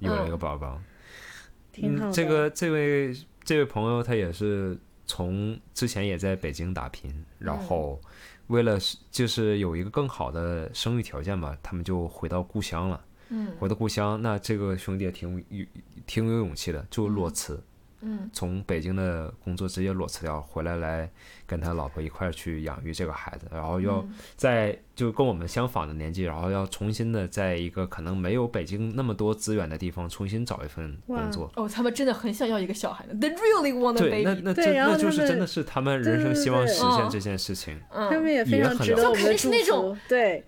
[0.00, 0.80] 有了一个宝宝。
[1.72, 3.14] 挺好这个这位
[3.44, 4.76] 这位朋友他也是
[5.06, 8.00] 从之前也在北京打拼，然后
[8.50, 13.00] 为了是就是有一个更好的生育条件吧，他们就回到故乡了。
[13.32, 15.64] 嗯回到故乡，那这个兄弟也挺有
[16.04, 17.62] 挺有勇气的，就裸辞，
[18.02, 21.10] 嗯从北京的工作直接裸辞掉，回来来
[21.46, 31.50] 跟他老婆一块儿去养育这个孩子，然后要嗯在就跟我们相仿的年纪，然后要重新的在一个可能没有北京那么多资源的地方重新找一份工作。
[31.56, 34.42] 哦，他们真的很想要一个小孩的，They really want a 对，那 baby。
[34.44, 37.80] 那对这那就是真的是他们人生希望实现这件事情。
[37.90, 40.00] 嗯，他们也非常也很了值得我们的就肯定是祝那种福。
[40.08, 40.44] 对，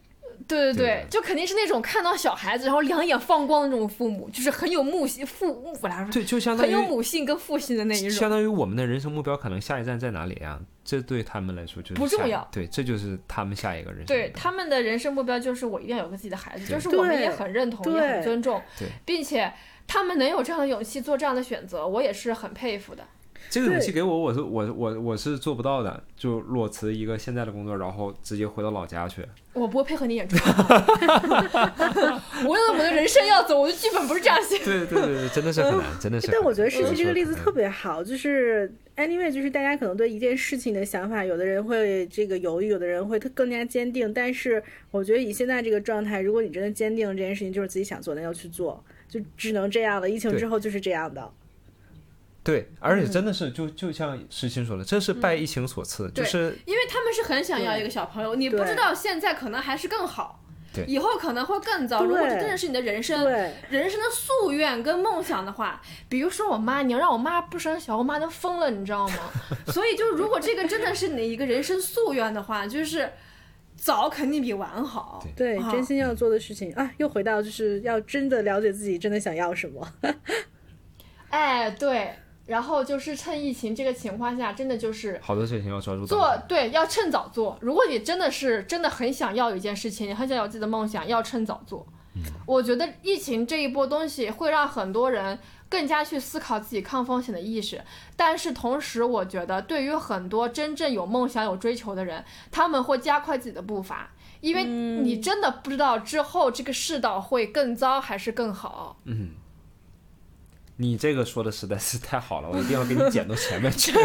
[0.46, 8.10] 对对对对，就肯定是那种看到小孩子然后两眼放光的那种父母，就是很有母性父母来说，对，就相当于很有母性跟父性的那一种。
[8.10, 10.58] 相当于我们的人生目标可能下一站在哪里呀？
[10.84, 14.06] 这对他们来说就是不重要对，这就是他们下一个人生。
[14.06, 19.52] 对他们的人生目标就是我一定要有个自己的孩子，就是我们也很认同，也很尊重对，并且
[19.86, 23.04] 他们能有这样的勇气做这样的选择，我也是很佩服的。
[23.50, 29.22] 这个勇气给我，我是我我我是做不到的，就裸辞一个现在的工作，然后直接回到老家去。
[29.52, 30.34] 我不会配合你演出，
[32.48, 34.56] 我有我的人生要走，我的剧本不是这样写。
[34.64, 36.28] 对对对对，真的是很难，真的是。
[36.32, 44.10] 但我觉得十七这个例子嗯特别好，就是 anyway，就是大家可能对一件事情的想法，有的人会这个犹豫，有的人会更加坚定。
[44.14, 50.08] 但是我觉得以现在这个状态，如果你真的坚定这件事情就是自己想做那，要去做，就只能这样了。
[50.08, 51.30] 疫情之后就是这样的。
[52.44, 60.42] 对，而嗯且真的是就就像石青说的，这是拜疫情所赐，就是因为他们是很想要一个小朋友，你不知道现在可能还是更好，
[60.74, 62.04] 对以后可能会更糟。
[62.04, 69.14] 如果这真的是你的人生，人生的夙愿跟梦想的话，比如说我妈，你要让我妈不生小，我妈都疯了，你知道吗？
[69.72, 73.08] 所以就如果这个真的是你的一个人生夙愿的话，就是
[73.76, 75.24] 早肯定比晚好。
[75.36, 79.86] 对，啊真心要做的事情啊，又回到就是要真的了解自己真的想要什么。
[81.30, 82.10] 哎，对，
[82.46, 86.36] 然后就是趁疫情这个情况下，真的就是好多事情要抓住做。
[86.48, 87.56] 对，要趁早做。
[87.60, 91.86] 如果你真的是真的很想要一件事情，你很想要自己的梦想，要趁早做。
[92.44, 95.38] 我觉得疫情这一波东西会让很多人
[95.70, 97.82] 更加去思考自己抗风险的意识，
[98.14, 104.10] 但是同时，我觉得对于很多真正有梦想、有追求的人，他们会加快自己的步伐，
[104.42, 108.98] 因为你真的不知道之后这个世道会更糟还是更好。
[109.04, 109.30] 嗯，
[110.76, 113.92] 你这个说的实在是太好了，我一定要给你剪到前面去。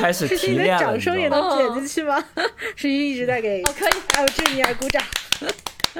[0.00, 2.22] 开始提炼了，掌声也能剪进去吗？
[2.76, 5.02] 十一一直在给哦，可以，还有志尼尔鼓掌。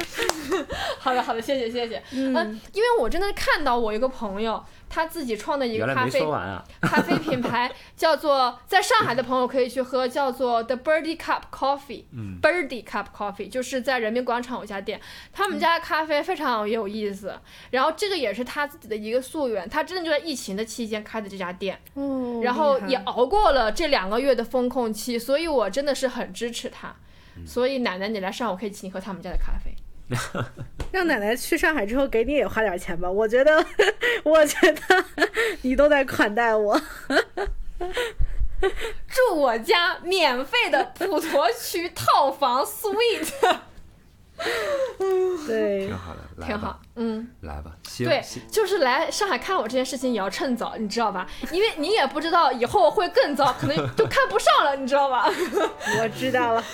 [0.98, 2.02] 好的，好的，谢谢，谢谢。
[2.12, 6.64] 嗯嗯，因为我真的看到我一个朋友，他自己创的一个原来没咖啡说完啊。
[6.82, 12.04] 咖啡品牌叫做，在上海的朋友可以去喝，叫做 The Birdie Cup Coffee。
[12.12, 15.00] 嗯 Birdie Cup Coffee 就是在人民广场有一家店，
[15.32, 17.38] 他们家的咖啡非常有意思。
[17.70, 26.94] 然后这个也是他自己的一个夙愿，他真的就在疫情的期间开的这家店，哦然后也熬过了这两个月的风控期，所以我真的是很支持他。
[27.44, 29.74] 所以奶奶，你来上，我可以请你喝他们家的咖啡。
[30.92, 33.64] 让奶奶去上海之后给你也花点钱吧，我觉得，
[34.24, 35.04] 我觉得
[35.62, 36.80] 你都在款待我。
[38.60, 43.58] 住我家免费的普陀区套房 suite，
[45.46, 47.28] 对挺，好的，来吧挺好，，嗯。
[47.42, 51.26] 来吧，希对，就是来上海看我这件事情也要趁早，你知道吧？
[51.52, 55.26] 因为你也不知道以后会更糟，可能就看不上了，你知道吧？
[56.00, 56.64] 我知道了，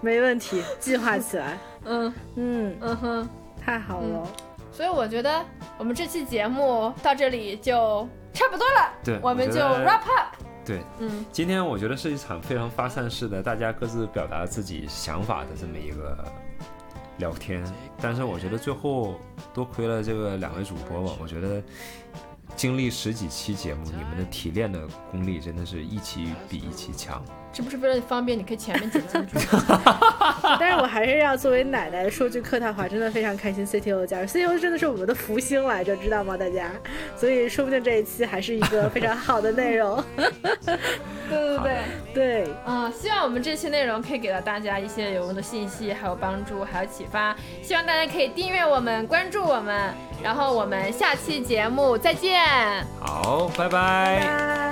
[0.00, 1.58] 没问题，计划起来。
[1.84, 3.28] 嗯嗯，嗯哼，
[3.64, 4.26] 太好了。
[4.72, 5.44] 所以我觉得
[5.78, 10.34] 我们这期节目到这里就差不多了，对我们就 wrap up。
[10.64, 16.18] 对，嗯，今天我觉得是一场非常发散式的，大家各自表达自己想法的这么一个
[17.18, 17.62] 聊天。
[18.00, 19.20] 但是我觉得最后
[19.52, 21.62] 多亏了这个两位主播吧，我觉得
[22.54, 27.22] 经历十几期节目，你们的提炼的功力真的是一期比一期强。
[27.56, 29.38] 这不是为了方便，你可以前面剪进去。
[30.60, 36.36] 但是我还是要作为奶奶说句客套话，真的非常开心 CTO 的加入，CTO 真的是我们的福星来着，知道吗？
[36.36, 36.70] 大家，
[37.16, 40.04] 所以说不定这一期还是一个非常好的内容。
[40.16, 40.28] 对
[41.30, 41.76] 对对。
[42.14, 47.34] 对，嗯，希望我们这期内容可以给到大家一些有用的信息，还有帮助，还有启发。
[47.62, 52.44] 希望大家可以订阅我们，关注我们，然后我们下期节目再见。
[53.00, 54.65] 好，拜拜拜。